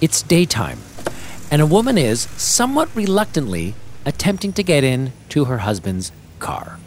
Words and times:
It's 0.00 0.22
daytime, 0.22 0.78
and 1.50 1.60
a 1.60 1.66
woman 1.66 1.98
is, 1.98 2.20
somewhat 2.36 2.88
reluctantly, 2.94 3.74
attempting 4.06 4.52
to 4.52 4.62
get 4.62 4.84
in 4.84 5.12
to 5.30 5.46
her 5.46 5.58
husband's 5.58 6.12
car. 6.38 6.78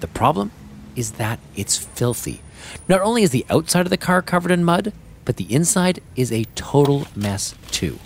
The 0.00 0.08
problem 0.08 0.50
is 0.96 1.12
that 1.12 1.38
it's 1.54 1.76
filthy. 1.76 2.40
Not 2.88 3.00
only 3.00 3.22
is 3.22 3.30
the 3.30 3.46
outside 3.48 3.86
of 3.86 3.90
the 3.90 3.96
car 3.96 4.22
covered 4.22 4.50
in 4.50 4.64
mud, 4.64 4.92
but 5.24 5.36
the 5.36 5.52
inside 5.54 6.00
is 6.16 6.32
a 6.32 6.44
total 6.56 7.06
mess 7.14 7.54
too. 7.70 8.00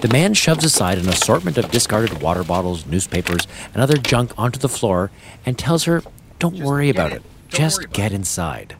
The 0.00 0.08
man 0.08 0.34
shoves 0.34 0.64
aside 0.64 0.98
an 0.98 1.08
assortment 1.08 1.58
of 1.58 1.70
discarded 1.70 2.22
water 2.22 2.44
bottles, 2.44 2.86
newspapers, 2.86 3.48
and 3.72 3.82
other 3.82 3.96
junk 3.96 4.32
onto 4.38 4.60
the 4.60 4.68
floor 4.68 5.10
and 5.44 5.58
tells 5.58 5.84
her, 5.84 6.02
Don't 6.38 6.56
Just 6.56 6.66
worry 6.66 6.90
about 6.90 7.10
in. 7.12 7.18
it. 7.18 7.22
Just 7.48 7.90
get 7.92 8.12
it." 8.12 8.14
inside. 8.14 8.76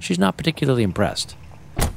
She's 0.00 0.18
not 0.18 0.36
particularly 0.36 0.82
impressed. 0.82 1.36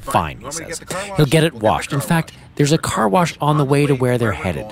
Fine, 0.02 0.38
he 0.38 0.40
You 0.40 0.44
want 0.46 0.58
me 0.58 0.64
to 0.66 0.70
says. 0.74 0.78
get 0.80 0.88
the 0.88 0.94
car 0.94 1.16
He'll 1.16 1.26
get 1.26 1.44
it 1.44 1.52
We'll 1.52 1.60
get 1.60 1.60
the 1.60 1.66
washed. 1.66 1.92
In 1.92 2.00
fact, 2.00 2.32
there's 2.56 2.72
a 2.72 2.78
car 2.78 3.08
wash 3.08 3.36
on 3.40 3.56
the 3.58 3.64
way 3.64 3.86
to 3.86 3.94
where 3.94 4.18
they're 4.18 4.32
headed. 4.32 4.66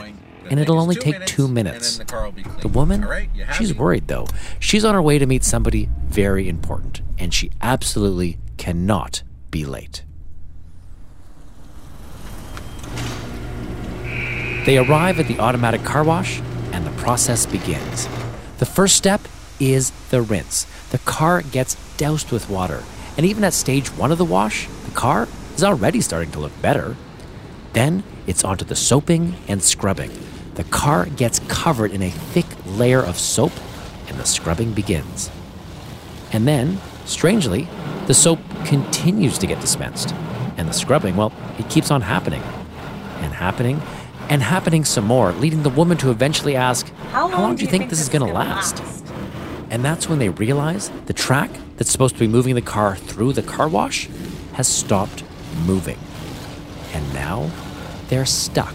And 0.51 0.59
it'll 0.59 0.81
only 0.81 0.97
take 0.97 1.25
two 1.27 1.47
minutes. 1.47 1.99
the 1.99 2.05
car 2.05 2.25
will 2.25 2.33
be 2.33 2.43
The 2.43 2.69
woman, 2.69 3.05
right, 3.05 3.31
she's 3.57 3.73
worried 3.73 4.09
though. 4.09 4.27
She's 4.59 4.85
on 4.85 4.95
her 4.95 5.03
way 5.03 5.19
to 5.19 5.27
meet 5.27 5.45
somebody 5.45 5.89
very 6.09 6.49
important, 6.49 7.03
and 7.19 7.33
she 7.33 7.53
absolutely 7.63 8.39
cannot 8.57 9.23
be 9.53 9.65
late. 9.65 10.03
They 14.67 14.77
arrive 14.77 15.19
at 15.21 15.29
the 15.29 15.39
automatic 15.39 15.85
car 15.85 16.05
wash, 16.05 16.41
and 16.73 16.85
the 16.85 16.91
process 16.93 17.47
begins. 17.47 18.09
The 18.59 18.67
first 18.67 18.97
step 18.97 19.21
is 19.59 19.91
the 20.11 20.21
rinse. 20.21 20.67
The 20.91 20.99
car 20.99 21.43
gets 21.43 21.77
doused 21.97 22.31
with 22.33 22.51
water, 22.51 22.83
and 23.17 23.25
even 23.25 23.45
at 23.45 23.53
stage 23.55 23.89
one 23.89 24.13
of 24.13 24.19
the 24.19 24.25
wash, 24.25 24.69
the 24.91 24.97
car 24.97 25.29
is 25.55 25.63
already 25.63 26.01
starting 26.01 26.33
to 26.33 26.41
look 26.41 26.61
better. 26.61 26.97
Then 27.75 28.03
it's 28.27 28.43
onto 28.43 28.65
the 28.65 28.75
soaping 28.75 29.37
and 29.47 29.63
scrubbing. 29.63 30.11
The 30.55 30.65
car 30.65 31.07
gets 31.07 31.39
covered 31.47 31.93
in 31.93 32.03
a 32.03 32.11
thick 32.11 32.47
layer 32.67 33.01
of 33.01 33.17
soap, 33.17 33.53
and 34.09 34.19
the 34.19 34.27
scrubbing 34.27 34.73
begins. 34.73 35.31
And 36.33 36.47
then, 36.47 36.81
strangely, 37.05 37.69
the 38.09 38.15
soap 38.15 38.41
continues 38.65 39.39
to 39.39 39.47
get 39.47 39.61
dispensed. 39.61 40.13
And 40.57 40.69
the 40.69 40.73
scrubbing, 40.73 41.17
well, 41.17 41.33
it 41.57 41.71
keeps 41.71 41.93
on 41.93 42.03
happening 42.03 42.43
and 43.21 43.33
happening 43.33 43.81
and 44.29 44.43
happening 44.43 44.85
some 44.85 45.05
more, 45.05 45.31
leading 45.33 45.63
the 45.63 45.71
woman 45.71 45.99
to 45.99 46.11
eventually 46.11 46.57
ask, 46.57 46.93
How 47.13 47.29
long, 47.29 47.55
do 47.55 47.65
you 47.65 47.71
think, 47.71 47.91
this 47.91 48.01
is 48.01 48.09
going 48.09 48.27
to 48.27 48.33
last? 48.33 48.83
And 49.71 49.85
that's 49.85 50.09
when 50.09 50.19
they 50.19 50.31
realize 50.31 50.91
the 51.07 51.13
track 51.13 51.51
that's 51.77 51.93
supposed 51.93 52.17
to 52.17 52.21
be 52.21 52.27
moving 52.27 52.57
the 52.57 52.63
car 52.63 52.97
through 52.97 53.35
the 53.35 53.43
car 53.43 53.69
wash 53.69 54.09
has 54.61 54.69
stopped 54.69 55.25
moving. 55.65 55.97
And 56.93 57.15
now 57.15 57.51
they're 58.09 58.27
stuck 58.27 58.75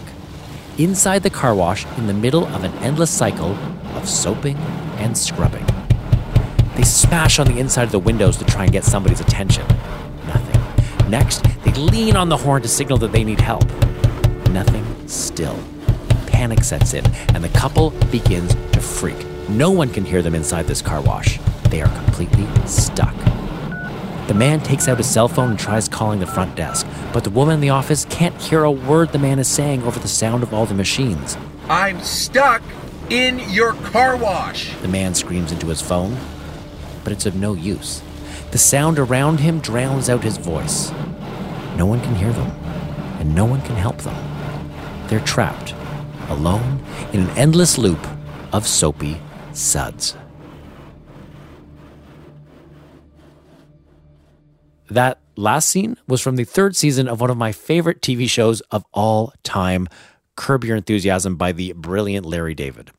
inside 0.78 1.22
the 1.22 1.30
car 1.30 1.54
wash 1.54 1.86
in 1.96 2.08
the 2.08 2.12
middle 2.12 2.44
of 2.44 2.64
an 2.64 2.72
endless 2.78 3.08
cycle 3.08 3.52
of 3.94 4.08
soaping 4.08 4.56
and 4.98 5.16
scrubbing. 5.16 5.64
They 6.74 6.82
smash 6.82 7.38
on 7.38 7.46
the 7.46 7.60
inside 7.60 7.84
of 7.84 7.92
the 7.92 8.00
windows 8.00 8.36
to 8.38 8.44
try 8.44 8.64
and 8.64 8.72
get 8.72 8.82
somebody's 8.82 9.20
attention. 9.20 9.64
Nothing. 10.26 11.08
Next, 11.08 11.44
they 11.64 11.72
lean 11.74 12.16
on 12.16 12.30
the 12.30 12.36
horn 12.36 12.62
to 12.62 12.68
signal 12.68 12.98
that 12.98 13.12
they 13.12 13.22
need 13.22 13.40
help. 13.40 13.64
Nothing 14.50 14.84
still. 15.06 15.56
Panic 16.26 16.64
sets 16.64 16.94
in, 16.94 17.06
and 17.32 17.44
the 17.44 17.48
couple 17.50 17.90
begins 18.10 18.56
to 18.72 18.80
freak. 18.80 19.24
No 19.48 19.70
one 19.70 19.90
can 19.90 20.04
hear 20.04 20.20
them 20.20 20.34
inside 20.34 20.66
this 20.66 20.82
car 20.82 21.00
wash. 21.00 21.38
They 21.70 21.80
are 21.80 21.94
completely 22.02 22.48
stuck. 22.66 23.14
The 24.26 24.34
man 24.34 24.60
takes 24.60 24.88
out 24.88 24.98
his 24.98 25.08
cell 25.08 25.28
phone 25.28 25.50
and 25.50 25.58
tries 25.58 25.88
calling 25.88 26.18
the 26.18 26.26
front 26.26 26.56
desk, 26.56 26.84
but 27.12 27.22
the 27.22 27.30
woman 27.30 27.54
in 27.54 27.60
the 27.60 27.70
office 27.70 28.04
can't 28.06 28.34
hear 28.42 28.64
a 28.64 28.70
word 28.70 29.12
the 29.12 29.20
man 29.20 29.38
is 29.38 29.46
saying 29.46 29.84
over 29.84 30.00
the 30.00 30.08
sound 30.08 30.42
of 30.42 30.52
all 30.52 30.66
the 30.66 30.74
machines. 30.74 31.36
I'm 31.68 32.00
stuck 32.00 32.60
in 33.08 33.38
your 33.50 33.74
car 33.74 34.16
wash. 34.16 34.74
The 34.78 34.88
man 34.88 35.14
screams 35.14 35.52
into 35.52 35.68
his 35.68 35.80
phone, 35.80 36.16
but 37.04 37.12
it's 37.12 37.24
of 37.24 37.36
no 37.36 37.54
use. 37.54 38.02
The 38.50 38.58
sound 38.58 38.98
around 38.98 39.38
him 39.38 39.60
drowns 39.60 40.08
out 40.08 40.24
his 40.24 40.38
voice. 40.38 40.90
No 41.76 41.86
one 41.86 42.00
can 42.00 42.16
hear 42.16 42.32
them, 42.32 42.50
and 43.20 43.32
no 43.32 43.44
one 43.44 43.62
can 43.62 43.76
help 43.76 43.98
them. 43.98 44.16
They're 45.06 45.20
trapped, 45.20 45.72
alone 46.28 46.82
in 47.12 47.20
an 47.20 47.30
endless 47.38 47.78
loop 47.78 48.04
of 48.52 48.66
soapy 48.66 49.20
suds. 49.52 50.16
That 54.88 55.18
last 55.36 55.68
scene 55.68 55.96
was 56.06 56.20
from 56.20 56.36
the 56.36 56.44
third 56.44 56.76
season 56.76 57.08
of 57.08 57.20
one 57.20 57.30
of 57.30 57.36
my 57.36 57.52
favorite 57.52 58.00
TV 58.00 58.28
shows 58.28 58.60
of 58.70 58.84
all 58.92 59.32
time, 59.42 59.88
Curb 60.36 60.64
Your 60.64 60.76
Enthusiasm 60.76 61.36
by 61.36 61.52
the 61.52 61.72
brilliant 61.72 62.26
Larry 62.26 62.54
David. 62.54 62.90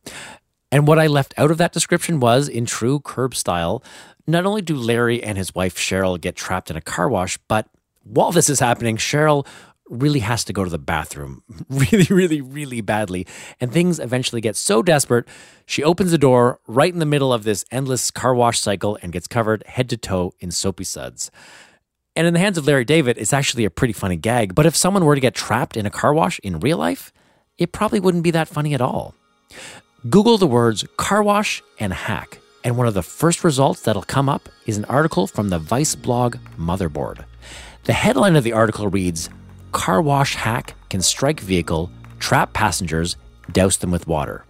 And 0.72 0.88
what 0.88 1.00
I 1.00 1.08
left 1.08 1.34
out 1.38 1.52
of 1.52 1.58
that 1.60 1.72
description 1.72 2.20
was, 2.20 2.50
in 2.50 2.66
true 2.66 3.00
Curb 3.00 3.36
style, 3.36 3.82
not 4.26 4.46
only 4.46 4.62
do 4.62 4.76
Larry 4.76 5.24
and 5.24 5.38
his 5.38 5.56
wife 5.56 5.76
Cheryl 5.76 6.20
get 6.20 6.36
trapped 6.36 6.70
in 6.70 6.76
a 6.76 6.82
car 6.82 7.08
wash, 7.08 7.38
but 7.48 7.70
while 8.04 8.32
this 8.32 8.50
is 8.50 8.60
happening, 8.60 8.98
Cheryl 8.98 9.48
really 9.90 10.20
has 10.20 10.44
to 10.44 10.52
go 10.54 10.66
to 10.66 10.70
the 10.70 10.78
bathroom 10.78 11.44
really, 11.70 12.08
really, 12.10 12.42
really 12.42 12.82
badly. 12.82 13.26
And 13.62 13.72
things 13.72 14.00
eventually 14.00 14.42
get 14.42 14.58
so 14.58 14.84
desperate, 14.84 15.26
she 15.66 15.84
opens 15.84 16.12
the 16.12 16.18
door 16.18 16.60
right 16.68 16.92
in 16.92 17.00
the 17.00 17.06
middle 17.06 17.32
of 17.32 17.44
this 17.44 17.64
endless 17.72 18.12
car 18.12 18.36
wash 18.36 18.60
cycle 18.60 18.98
and 19.02 19.14
gets 19.14 19.28
covered 19.28 19.64
head 19.66 19.90
to 19.90 19.98
toe 19.98 20.34
in 20.40 20.52
soapy 20.52 20.84
suds. 20.84 21.32
And 22.18 22.26
in 22.26 22.34
the 22.34 22.40
hands 22.40 22.58
of 22.58 22.66
Larry 22.66 22.84
David, 22.84 23.20
it's 23.20 23.32
actually 23.32 23.64
a 23.64 23.70
pretty 23.70 23.94
funny 23.94 24.16
gag. 24.16 24.56
But 24.56 24.66
if 24.66 24.76
someone 24.76 25.06
were 25.06 25.14
to 25.14 25.22
get 25.22 25.36
trapped 25.36 25.78
in 25.78 25.86
a 25.86 25.92
car 25.92 26.16
wash 26.16 26.40
in 26.40 26.60
real 26.60 26.80
life, 26.80 27.14
it 27.60 27.72
probably 27.72 28.00
wouldn't 28.00 28.24
be 28.24 28.32
that 28.32 28.48
funny 28.48 28.74
at 28.74 28.82
all. 28.82 29.14
Google 30.10 30.40
the 30.40 30.48
words 30.48 30.84
car 30.98 31.22
wash 31.22 31.62
and 31.80 31.94
hack, 31.94 32.40
and 32.64 32.76
one 32.76 32.88
of 32.88 32.96
the 32.96 33.04
first 33.04 33.44
results 33.44 33.82
that'll 33.82 34.02
come 34.02 34.30
up 34.30 34.50
is 34.66 34.78
an 34.78 34.86
article 34.86 35.28
from 35.28 35.50
the 35.50 35.60
Vice 35.60 35.94
blog 35.94 36.38
Motherboard. 36.58 37.24
The 37.84 37.94
headline 37.94 38.36
of 38.36 38.44
the 38.44 38.54
article 38.54 38.88
reads 38.88 39.30
Car 39.72 40.02
wash 40.02 40.34
hack 40.34 40.74
can 40.90 41.04
strike 41.04 41.40
vehicle, 41.40 41.92
trap 42.18 42.52
passengers, 42.52 43.16
douse 43.52 43.78
them 43.78 43.92
with 43.92 44.08
water. 44.08 44.44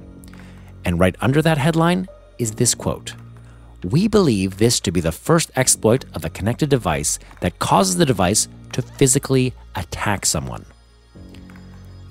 And 0.86 1.02
right 1.02 1.18
under 1.20 1.42
that 1.42 1.58
headline 1.58 2.08
is 2.40 2.52
this 2.52 2.74
quote 2.74 3.14
We 3.84 4.08
believe 4.08 4.58
this 4.58 4.80
to 4.82 4.92
be 4.92 5.02
the 5.02 5.12
first 5.12 5.52
exploit 5.56 6.06
of 6.14 6.26
a 6.26 6.30
connected 6.30 6.70
device 6.70 7.20
that 7.42 7.60
causes 7.60 7.98
the 7.98 8.06
device 8.06 8.48
to 8.74 8.82
physically 8.82 9.54
attack 9.76 10.26
someone. 10.26 10.66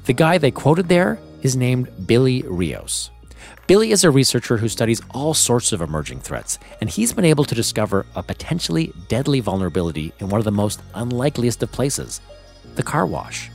The 0.05 0.13
guy 0.13 0.39
they 0.39 0.53
quoted 0.53 0.89
there 0.89 1.19
is 1.43 1.57
named 1.57 2.07
Billy 2.07 2.43
Rios. 2.43 3.11
Billy 3.67 3.91
is 3.91 4.05
a 4.05 4.11
researcher 4.13 4.57
who 4.57 4.69
studies 4.69 5.03
all 5.11 5.35
sorts 5.35 5.73
of 5.73 5.81
emerging 5.81 6.21
threats, 6.21 6.61
and 6.81 6.89
he's 6.89 7.13
been 7.13 7.25
able 7.25 7.45
to 7.45 7.55
discover 7.55 8.07
a 8.15 8.23
potentially 8.23 8.93
deadly 9.09 9.41
vulnerability 9.41 10.13
in 10.21 10.29
one 10.29 10.39
of 10.39 10.45
the 10.45 10.53
most 10.53 10.81
unlikeliest 10.95 11.63
of 11.65 11.73
places 11.73 12.21
the 12.77 12.83
car 12.83 13.07
wash. 13.07 13.51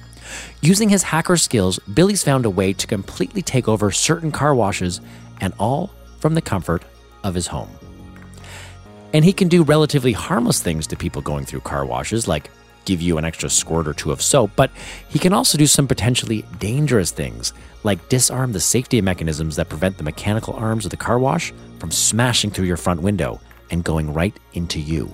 Using 0.62 0.90
his 0.90 1.04
hacker 1.04 1.38
skills, 1.38 1.80
Billy's 1.94 2.24
found 2.24 2.46
a 2.46 2.50
way 2.50 2.74
to 2.74 2.88
completely 2.88 3.42
take 3.42 3.68
over 3.68 3.92
certain 3.92 4.32
car 4.32 4.56
washes, 4.56 5.00
and 5.40 5.54
all 5.60 5.92
from 6.20 6.34
the 6.34 6.42
comfort 6.42 6.84
of 7.24 7.36
his 7.36 7.48
home. 7.48 7.70
And 9.14 9.26
he 9.26 9.34
can 9.34 9.48
do 9.48 9.64
relatively 9.64 10.14
harmless 10.14 10.62
things 10.62 10.88
to 10.88 10.96
people 10.96 11.22
going 11.22 11.46
through 11.46 11.62
car 11.62 11.86
washes, 11.86 12.28
like 12.28 12.50
give 12.86 13.02
you 13.02 13.18
an 13.18 13.26
extra 13.26 13.50
squirt 13.50 13.88
or 13.88 13.94
two 13.94 14.12
of 14.12 14.22
soap, 14.22 14.52
but 14.56 14.72
he 15.10 15.20
can 15.20 15.34
also 15.34 15.58
do 15.58 15.68
some 15.68 15.88
potentially 15.88 16.46
dangerous 16.60 17.12
things, 17.12 17.54
like 17.84 18.10
disarm 18.10 18.54
the 18.54 18.60
safety 18.60 19.02
mechanisms 19.02 19.56
that 19.56 19.70
prevent 19.70 19.98
the 19.98 20.04
mechanical 20.04 20.54
arms 20.56 20.86
of 20.86 20.92
the 20.92 20.98
car 20.98 21.20
wash 21.20 21.54
from 21.80 21.92
smashing 21.92 22.52
through 22.52 22.66
your 22.66 22.78
front 22.78 23.02
window 23.02 23.40
and 23.70 23.84
going 23.84 24.14
right 24.14 24.36
into 24.54 24.80
you. 24.80 25.14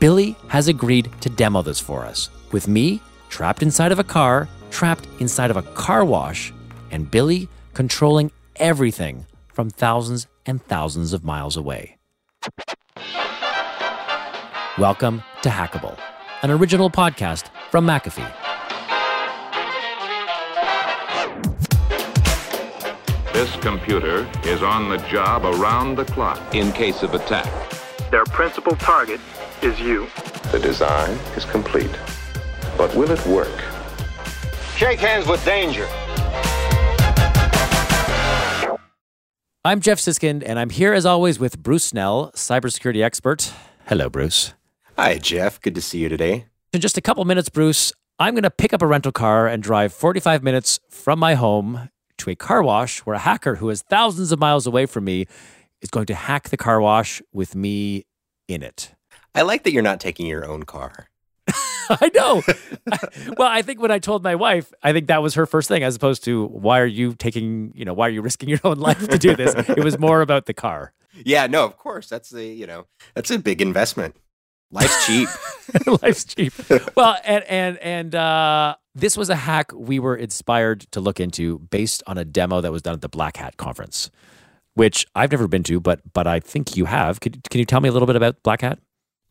Billy 0.00 0.36
has 0.48 0.68
agreed 0.68 1.10
to 1.20 1.30
demo 1.30 1.62
this 1.62 1.80
for 1.80 2.04
us, 2.04 2.30
with 2.52 2.68
me 2.68 3.00
trapped 3.28 3.62
inside 3.62 3.90
of 3.90 3.98
a 3.98 4.04
car, 4.04 4.48
trapped 4.70 5.08
inside 5.18 5.50
of 5.50 5.56
a 5.56 5.62
car 5.62 6.04
wash, 6.04 6.52
and 6.90 7.10
Billy 7.10 7.48
controlling 7.72 8.30
everything 8.56 9.26
from 9.52 9.70
thousands 9.70 10.26
and 10.46 10.62
thousands 10.62 11.12
of 11.12 11.24
miles 11.24 11.56
away. 11.56 11.96
Welcome 14.76 15.22
to 15.42 15.50
Hackable, 15.50 15.96
an 16.42 16.50
original 16.50 16.90
podcast 16.90 17.46
from 17.70 17.86
McAfee. 17.86 18.28
This 23.32 23.54
computer 23.58 24.28
is 24.42 24.64
on 24.64 24.88
the 24.88 24.96
job 25.06 25.44
around 25.44 25.94
the 25.94 26.04
clock 26.04 26.56
in 26.56 26.72
case 26.72 27.04
of 27.04 27.14
attack. 27.14 27.46
Their 28.10 28.24
principal 28.24 28.74
target 28.74 29.20
is 29.62 29.78
you. 29.78 30.08
The 30.50 30.58
design 30.58 31.12
is 31.36 31.44
complete. 31.44 31.96
But 32.76 32.92
will 32.96 33.12
it 33.12 33.24
work? 33.26 33.62
Shake 34.74 34.98
hands 34.98 35.28
with 35.28 35.44
danger. 35.44 35.86
I'm 39.64 39.78
Geoff 39.78 39.98
Siskind, 39.98 40.42
and 40.44 40.58
I'm 40.58 40.70
here 40.70 40.92
as 40.92 41.06
always 41.06 41.38
with 41.38 41.62
Bruce 41.62 41.84
Snell, 41.84 42.32
cybersecurity 42.34 43.04
expert. 43.04 43.52
Hello, 43.86 44.10
Bruce. 44.10 44.52
Hi, 44.96 45.18
Geoff. 45.18 45.60
Good 45.60 45.74
to 45.74 45.80
see 45.80 45.98
you 45.98 46.08
today. 46.08 46.46
In 46.72 46.80
just 46.80 46.96
a 46.96 47.00
couple 47.00 47.24
minutes, 47.24 47.48
Bruce, 47.48 47.92
I'm 48.20 48.34
going 48.34 48.44
to 48.44 48.50
pick 48.50 48.72
up 48.72 48.80
a 48.80 48.86
rental 48.86 49.10
car 49.10 49.48
and 49.48 49.60
drive 49.60 49.92
45 49.92 50.44
minutes 50.44 50.78
from 50.88 51.18
my 51.18 51.34
home 51.34 51.88
to 52.18 52.30
a 52.30 52.36
car 52.36 52.62
wash 52.62 53.00
where 53.00 53.16
a 53.16 53.18
hacker 53.18 53.56
who 53.56 53.70
is 53.70 53.82
thousands 53.82 54.30
of 54.30 54.38
miles 54.38 54.68
away 54.68 54.86
from 54.86 55.04
me 55.04 55.26
is 55.82 55.90
going 55.90 56.06
to 56.06 56.14
hack 56.14 56.50
the 56.50 56.56
car 56.56 56.80
wash 56.80 57.20
with 57.32 57.56
me 57.56 58.06
in 58.46 58.62
it. 58.62 58.94
I 59.34 59.42
like 59.42 59.64
that 59.64 59.72
you're 59.72 59.82
not 59.82 59.98
taking 59.98 60.26
your 60.26 60.46
own 60.46 60.62
car. 60.62 61.08
I 61.48 62.12
know. 62.14 62.42
well, 63.36 63.48
I 63.48 63.62
think 63.62 63.80
when 63.80 63.90
I 63.90 63.98
told 63.98 64.22
my 64.22 64.36
wife, 64.36 64.72
I 64.84 64.92
think 64.92 65.08
that 65.08 65.22
was 65.22 65.34
her 65.34 65.44
first 65.44 65.66
thing, 65.66 65.82
as 65.82 65.96
opposed 65.96 66.22
to 66.24 66.46
why 66.46 66.78
are 66.78 66.86
you 66.86 67.14
taking, 67.14 67.72
you 67.74 67.84
know, 67.84 67.94
why 67.94 68.06
are 68.06 68.12
you 68.12 68.22
risking 68.22 68.48
your 68.48 68.60
own 68.64 68.78
life 68.78 69.08
to 69.08 69.18
do 69.18 69.34
this? 69.34 69.54
it 69.70 69.82
was 69.82 69.98
more 69.98 70.20
about 70.20 70.46
the 70.46 70.54
car. 70.54 70.92
Yeah, 71.24 71.48
no, 71.48 71.64
of 71.64 71.76
course. 71.78 72.08
That's 72.08 72.30
the, 72.30 72.44
you 72.44 72.66
know 72.66 72.86
that's 73.14 73.30
a 73.32 73.40
big 73.40 73.60
investment. 73.60 74.14
Life's 74.70 75.06
cheap. 75.06 75.28
Life's 76.02 76.24
cheap. 76.24 76.52
Well, 76.96 77.16
and 77.24 77.44
and 77.44 77.78
and 77.78 78.14
uh, 78.14 78.76
this 78.94 79.16
was 79.16 79.30
a 79.30 79.36
hack 79.36 79.72
we 79.72 79.98
were 79.98 80.16
inspired 80.16 80.80
to 80.92 81.00
look 81.00 81.20
into 81.20 81.58
based 81.58 82.02
on 82.06 82.18
a 82.18 82.24
demo 82.24 82.60
that 82.60 82.72
was 82.72 82.82
done 82.82 82.94
at 82.94 83.00
the 83.00 83.08
Black 83.08 83.36
Hat 83.36 83.56
conference, 83.56 84.10
which 84.74 85.06
I've 85.14 85.30
never 85.30 85.48
been 85.48 85.62
to, 85.64 85.80
but 85.80 86.00
but 86.12 86.26
I 86.26 86.40
think 86.40 86.76
you 86.76 86.86
have. 86.86 87.20
Can, 87.20 87.40
can 87.50 87.58
you 87.58 87.64
tell 87.64 87.80
me 87.80 87.88
a 87.88 87.92
little 87.92 88.06
bit 88.06 88.16
about 88.16 88.42
Black 88.42 88.62
Hat? 88.62 88.78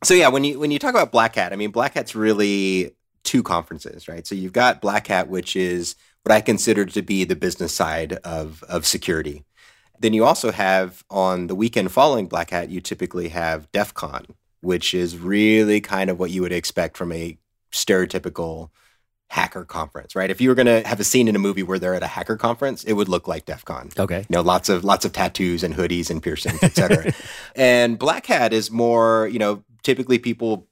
So 0.02 0.14
yeah, 0.14 0.28
when 0.28 0.44
you 0.44 0.58
when 0.58 0.70
you 0.70 0.78
talk 0.78 0.90
about 0.90 1.12
Black 1.12 1.34
Hat, 1.34 1.52
I 1.52 1.56
mean 1.56 1.70
Black 1.70 1.94
Hat's 1.94 2.14
really 2.14 2.94
two 3.22 3.42
conferences, 3.42 4.06
right? 4.08 4.26
So 4.26 4.34
you've 4.34 4.52
got 4.52 4.80
Black 4.80 5.06
Hat, 5.06 5.28
which 5.28 5.56
is 5.56 5.96
what 6.22 6.34
I 6.34 6.40
consider 6.40 6.84
to 6.84 7.02
be 7.02 7.24
the 7.24 7.36
business 7.36 7.74
side 7.74 8.14
of 8.24 8.62
of 8.64 8.86
security. 8.86 9.44
Then 10.00 10.12
you 10.12 10.24
also 10.24 10.50
have 10.50 11.04
on 11.08 11.46
the 11.46 11.54
weekend 11.54 11.92
following 11.92 12.26
Black 12.26 12.50
Hat, 12.50 12.68
you 12.68 12.80
typically 12.80 13.28
have 13.28 13.70
DEF 13.72 13.94
CON, 13.94 14.26
which 14.64 14.94
is 14.94 15.18
really 15.18 15.80
kind 15.80 16.10
of 16.10 16.18
what 16.18 16.30
you 16.30 16.42
would 16.42 16.52
expect 16.52 16.96
from 16.96 17.12
a 17.12 17.38
stereotypical 17.72 18.70
hacker 19.28 19.64
conference, 19.64 20.14
right? 20.14 20.30
If 20.30 20.40
you 20.40 20.48
were 20.48 20.54
going 20.54 20.66
to 20.66 20.86
have 20.86 21.00
a 21.00 21.04
scene 21.04 21.28
in 21.28 21.34
a 21.34 21.40
movie 21.40 21.62
where 21.62 21.78
they're 21.78 21.94
at 21.94 22.02
a 22.02 22.08
hacker 22.08 22.36
conference, 22.36 22.84
it 22.84 22.92
would 22.92 23.08
look 23.08 23.26
like 23.26 23.46
DEF 23.46 23.64
CON. 23.64 23.90
Okay. 23.98 24.20
You 24.20 24.26
know, 24.36 24.42
lots 24.42 24.68
of 24.68 24.84
lots 24.84 25.04
of 25.04 25.12
tattoos 25.12 25.62
and 25.62 25.74
hoodies 25.74 26.10
and 26.10 26.22
piercings, 26.22 26.62
etc. 26.62 27.12
and 27.56 27.98
Black 27.98 28.26
Hat 28.26 28.52
is 28.52 28.70
more, 28.70 29.28
you 29.32 29.38
know, 29.38 29.64
typically 29.82 30.18
people 30.18 30.68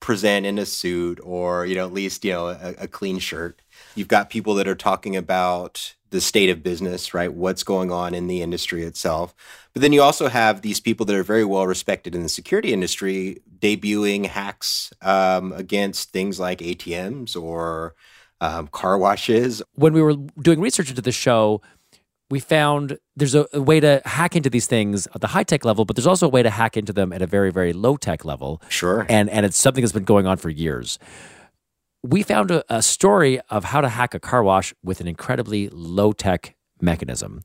present 0.00 0.46
in 0.46 0.58
a 0.58 0.66
suit 0.66 1.20
or, 1.22 1.66
you 1.66 1.74
know, 1.74 1.86
at 1.86 1.92
least, 1.92 2.24
you 2.24 2.32
know, 2.32 2.48
a, 2.48 2.74
a 2.78 2.88
clean 2.88 3.18
shirt. 3.18 3.62
You've 3.94 4.08
got 4.08 4.30
people 4.30 4.54
that 4.54 4.66
are 4.66 4.74
talking 4.74 5.14
about 5.14 5.94
the 6.10 6.20
state 6.20 6.50
of 6.50 6.62
business, 6.62 7.14
right? 7.14 7.32
What's 7.32 7.62
going 7.62 7.90
on 7.90 8.14
in 8.14 8.26
the 8.26 8.42
industry 8.42 8.84
itself. 8.84 9.34
But 9.72 9.82
then 9.82 9.92
you 9.92 10.02
also 10.02 10.28
have 10.28 10.62
these 10.62 10.80
people 10.80 11.06
that 11.06 11.16
are 11.16 11.22
very 11.22 11.44
well 11.44 11.66
respected 11.66 12.14
in 12.14 12.22
the 12.22 12.28
security 12.28 12.72
industry 12.72 13.42
debuting 13.58 14.26
hacks 14.26 14.92
um, 15.02 15.52
against 15.52 16.10
things 16.10 16.40
like 16.40 16.58
ATMs 16.58 17.40
or 17.40 17.94
um, 18.40 18.68
car 18.68 18.98
washes. 18.98 19.62
When 19.74 19.92
we 19.92 20.02
were 20.02 20.14
doing 20.40 20.60
research 20.60 20.90
into 20.90 21.02
the 21.02 21.12
show, 21.12 21.60
we 22.30 22.40
found 22.40 22.98
there's 23.16 23.34
a, 23.34 23.46
a, 23.52 23.60
way 23.60 23.80
to 23.80 24.00
hack 24.04 24.36
into 24.36 24.48
these 24.48 24.66
things 24.66 25.06
at 25.14 25.20
the 25.20 25.26
high 25.26 25.42
tech 25.42 25.64
level, 25.64 25.84
but 25.84 25.96
there's 25.96 26.06
also 26.06 26.26
a 26.26 26.30
way 26.30 26.42
to 26.42 26.50
hack 26.50 26.76
into 26.76 26.92
them 26.92 27.12
at 27.12 27.22
a 27.22 27.26
very, 27.26 27.50
very 27.50 27.72
low 27.72 27.96
tech 27.96 28.24
level. 28.24 28.62
Sure. 28.68 29.04
And 29.08 29.28
and 29.28 29.44
it's 29.44 29.58
something 29.58 29.82
that's 29.82 29.92
been 29.92 30.04
going 30.04 30.26
on 30.26 30.36
for 30.36 30.48
years 30.48 30.98
we 32.02 32.22
found 32.22 32.50
a, 32.50 32.64
a, 32.74 32.82
story 32.82 33.40
of 33.50 33.64
how 33.64 33.80
to 33.80 33.88
hack 33.88 34.14
a 34.14 34.20
car 34.20 34.42
wash 34.42 34.72
with 34.82 35.00
an 35.00 35.06
incredibly 35.06 35.68
low 35.70 36.12
tech 36.12 36.54
mechanism. 36.80 37.42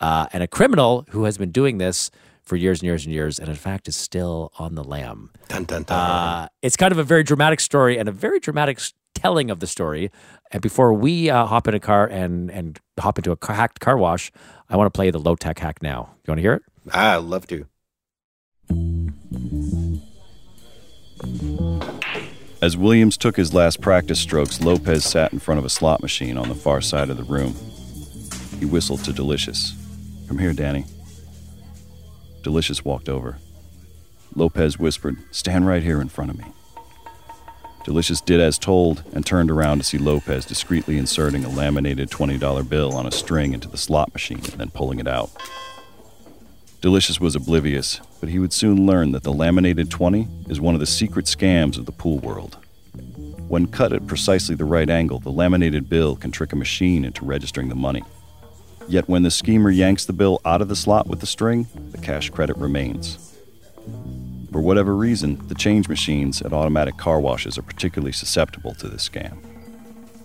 Uh, 0.00 0.26
and 0.32 0.42
a 0.42 0.46
criminal 0.46 1.04
who 1.10 1.24
has 1.24 1.36
been 1.36 1.50
doing 1.50 1.78
this 1.78 2.10
for 2.42 2.56
years 2.56 2.80
and 2.80 2.86
years 2.86 3.04
and 3.04 3.12
years, 3.12 3.38
and 3.38 3.48
in 3.48 3.54
fact 3.54 3.88
is 3.88 3.96
still 3.96 4.52
on 4.58 4.74
the 4.74 4.84
lam. 4.84 5.30
Dun, 5.48 5.64
dun, 5.64 5.82
dun. 5.82 5.98
Uh, 5.98 6.48
it's 6.62 6.76
kind 6.76 6.92
of 6.92 6.98
a 6.98 7.04
very 7.04 7.22
dramatic 7.22 7.60
story 7.60 7.98
and 7.98 8.08
a 8.08 8.12
very 8.12 8.40
dramatic 8.40 8.80
telling 9.14 9.50
of 9.50 9.60
the 9.60 9.66
story. 9.66 10.10
And 10.50 10.62
before 10.62 10.94
we 10.94 11.28
uh, 11.28 11.44
hop 11.46 11.68
in 11.68 11.74
a 11.74 11.80
car 11.80 12.06
and, 12.06 12.50
and 12.50 12.78
hop 12.98 13.18
into 13.18 13.32
a 13.32 13.36
car, 13.36 13.54
hacked 13.54 13.80
car 13.80 13.98
wash, 13.98 14.32
I 14.70 14.76
want 14.76 14.86
to 14.86 14.96
play 14.96 15.10
the 15.10 15.18
low 15.18 15.34
tech 15.34 15.58
hack 15.58 15.82
now. 15.82 16.14
You 16.24 16.30
want 16.30 16.38
to 16.38 16.42
hear 16.42 16.54
it? 16.54 16.62
Ah, 16.92 17.16
I'd 17.16 17.24
love 17.24 17.46
to. 17.48 17.66
As 22.60 22.76
Williams 22.76 23.16
took 23.16 23.36
his 23.36 23.54
last 23.54 23.80
practice 23.80 24.18
strokes, 24.18 24.60
Lopez 24.60 25.04
sat 25.04 25.32
in 25.32 25.38
front 25.38 25.58
of 25.60 25.64
a 25.64 25.70
slot 25.70 26.02
machine 26.02 26.36
on 26.36 26.48
the 26.48 26.56
far 26.56 26.80
side 26.80 27.08
of 27.08 27.16
the 27.16 27.22
room. 27.22 27.54
He 28.58 28.64
whistled 28.64 29.04
to 29.04 29.12
Delicious. 29.12 29.74
Come 30.26 30.38
here, 30.38 30.52
Danny. 30.52 30.84
Delicious 32.42 32.84
walked 32.84 33.08
over. 33.08 33.38
Lopez 34.34 34.76
whispered, 34.76 35.18
Stand 35.30 35.68
right 35.68 35.84
here 35.84 36.00
in 36.00 36.08
front 36.08 36.32
of 36.32 36.38
me. 36.38 36.46
Delicious 37.84 38.20
did 38.20 38.40
as 38.40 38.58
told 38.58 39.04
and 39.12 39.24
turned 39.24 39.52
around 39.52 39.78
to 39.78 39.84
see 39.84 39.96
Lopez 39.96 40.44
discreetly 40.44 40.98
inserting 40.98 41.44
a 41.44 41.48
laminated 41.48 42.10
$20 42.10 42.68
bill 42.68 42.92
on 42.92 43.06
a 43.06 43.12
string 43.12 43.54
into 43.54 43.68
the 43.68 43.78
slot 43.78 44.12
machine 44.12 44.38
and 44.38 44.54
then 44.54 44.70
pulling 44.70 44.98
it 44.98 45.06
out. 45.06 45.30
Delicious 46.80 47.18
was 47.18 47.34
oblivious, 47.34 48.00
but 48.20 48.28
he 48.28 48.38
would 48.38 48.52
soon 48.52 48.86
learn 48.86 49.10
that 49.10 49.24
the 49.24 49.32
laminated 49.32 49.90
20 49.90 50.28
is 50.48 50.60
one 50.60 50.74
of 50.74 50.80
the 50.80 50.86
secret 50.86 51.26
scams 51.26 51.76
of 51.76 51.86
the 51.86 51.92
pool 51.92 52.18
world. 52.18 52.56
When 53.48 53.66
cut 53.66 53.92
at 53.92 54.06
precisely 54.06 54.54
the 54.54 54.64
right 54.64 54.88
angle, 54.88 55.18
the 55.18 55.32
laminated 55.32 55.88
bill 55.88 56.14
can 56.14 56.30
trick 56.30 56.52
a 56.52 56.56
machine 56.56 57.04
into 57.04 57.24
registering 57.24 57.68
the 57.68 57.74
money. 57.74 58.04
Yet 58.86 59.08
when 59.08 59.24
the 59.24 59.30
schemer 59.30 59.70
yanks 59.70 60.04
the 60.04 60.12
bill 60.12 60.40
out 60.44 60.62
of 60.62 60.68
the 60.68 60.76
slot 60.76 61.08
with 61.08 61.18
the 61.18 61.26
string, 61.26 61.66
the 61.90 61.98
cash 61.98 62.30
credit 62.30 62.56
remains. 62.56 63.34
For 64.52 64.60
whatever 64.60 64.94
reason, 64.94 65.48
the 65.48 65.56
change 65.56 65.88
machines 65.88 66.42
at 66.42 66.52
automatic 66.52 66.96
car 66.96 67.18
washes 67.18 67.58
are 67.58 67.62
particularly 67.62 68.12
susceptible 68.12 68.74
to 68.74 68.88
this 68.88 69.08
scam. 69.08 69.38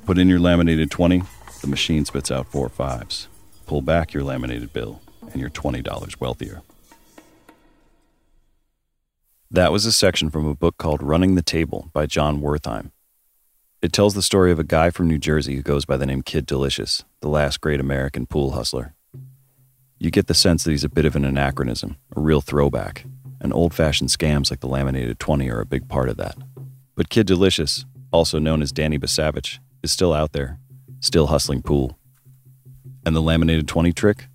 Put 0.05 0.19
in 0.19 0.29
your 0.29 0.39
laminated 0.39 0.91
20, 0.91 1.23
the 1.61 1.67
machine 1.67 2.05
spits 2.05 2.29
out 2.29 2.47
four 2.51 2.69
fives. 2.69 3.27
Pull 3.65 3.81
back 3.81 4.13
your 4.13 4.23
laminated 4.23 4.71
bill, 4.71 5.01
and 5.33 5.41
you're 5.41 5.49
$20 5.49 6.19
wealthier. 6.19 6.61
That 9.51 9.71
was 9.71 9.85
a 9.85 9.91
section 9.91 10.29
from 10.29 10.47
a 10.47 10.55
book 10.55 10.77
called 10.77 11.03
Running 11.03 11.35
the 11.35 11.43
Table 11.43 11.89
by 11.93 12.05
Jon 12.05 12.41
Wertheim. 12.41 12.91
It 13.83 13.91
tells 13.91 14.13
the 14.13 14.21
story 14.21 14.51
of 14.51 14.59
a 14.59 14.63
guy 14.63 14.89
from 14.89 15.07
New 15.07 15.19
Jersey 15.19 15.55
who 15.55 15.61
goes 15.61 15.85
by 15.85 15.97
the 15.97 16.05
name 16.05 16.21
Kid 16.21 16.45
Delicious, 16.45 17.03
the 17.19 17.27
last 17.27 17.59
great 17.59 17.79
American 17.79 18.25
pool 18.25 18.51
hustler. 18.51 18.95
You 19.99 20.09
get 20.09 20.27
the 20.27 20.33
sense 20.33 20.63
that 20.63 20.71
he's 20.71 20.83
a 20.83 20.89
bit 20.89 21.05
of 21.05 21.15
an 21.15 21.25
anachronism, 21.25 21.97
a 22.15 22.19
real 22.19 22.41
throwback, 22.41 23.05
and 23.39 23.53
old 23.53 23.73
fashioned 23.73 24.09
scams 24.09 24.49
like 24.49 24.61
the 24.61 24.67
laminated 24.67 25.19
20 25.19 25.49
are 25.49 25.59
a 25.59 25.65
big 25.65 25.87
part 25.87 26.09
of 26.09 26.17
that. 26.17 26.35
But 26.95 27.09
Kid 27.09 27.27
Delicious, 27.27 27.85
also 28.11 28.39
known 28.39 28.61
as 28.61 28.71
Danny 28.71 28.97
Basavich, 28.97 29.59
is 29.83 29.91
still 29.91 30.13
out 30.13 30.31
there, 30.31 30.59
still 30.99 31.27
hustling 31.27 31.61
pool. 31.61 31.99
And 33.05 33.15
the 33.15 33.21
laminated 33.21 33.67
20 33.67 33.91
trick? 33.93 34.27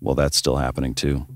Well, 0.00 0.14
that's 0.14 0.36
still 0.36 0.56
happening 0.56 0.94
too. 0.94 1.26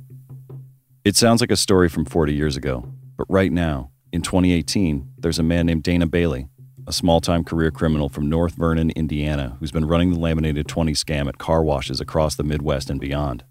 It 1.04 1.16
sounds 1.16 1.40
like 1.40 1.50
a 1.50 1.56
story 1.56 1.88
from 1.88 2.04
40 2.04 2.34
years 2.34 2.56
ago, 2.56 2.92
but 3.16 3.26
right 3.28 3.50
now, 3.50 3.90
in 4.12 4.22
2018, 4.22 5.12
there's 5.18 5.38
a 5.38 5.42
man 5.42 5.66
named 5.66 5.82
Dana 5.82 6.06
Bailey, 6.06 6.48
a 6.86 6.92
small 6.92 7.20
time 7.20 7.44
career 7.44 7.70
criminal 7.70 8.08
from 8.08 8.28
North 8.28 8.54
Vernon, 8.54 8.90
Indiana, 8.90 9.56
who's 9.60 9.72
been 9.72 9.86
running 9.86 10.12
the 10.12 10.18
laminated 10.18 10.66
20 10.66 10.92
scam 10.92 11.28
at 11.28 11.38
car 11.38 11.62
washes 11.62 12.00
across 12.00 12.34
the 12.34 12.42
Midwest 12.42 12.90
and 12.90 13.00
beyond. 13.00 13.44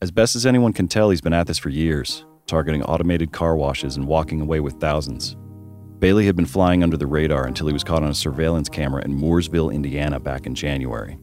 As 0.00 0.10
best 0.10 0.36
as 0.36 0.46
anyone 0.46 0.72
can 0.72 0.88
tell, 0.88 1.10
he's 1.10 1.20
been 1.20 1.32
at 1.32 1.46
this 1.46 1.58
for 1.58 1.70
years, 1.70 2.24
targeting 2.46 2.82
automated 2.84 3.32
car 3.32 3.56
washes 3.56 3.96
and 3.96 4.06
walking 4.06 4.40
away 4.40 4.60
with 4.60 4.80
thousands. 4.80 5.36
Bailey 5.98 6.26
had 6.26 6.36
been 6.36 6.46
flying 6.46 6.82
under 6.82 6.96
the 6.96 7.06
radar 7.06 7.46
until 7.46 7.66
he 7.66 7.72
was 7.72 7.84
caught 7.84 8.02
on 8.02 8.10
a 8.10 8.14
surveillance 8.14 8.68
camera 8.68 9.02
in 9.04 9.18
Mooresville, 9.18 9.72
Indiana 9.72 10.20
back 10.20 10.46
in 10.46 10.54
January. 10.54 11.18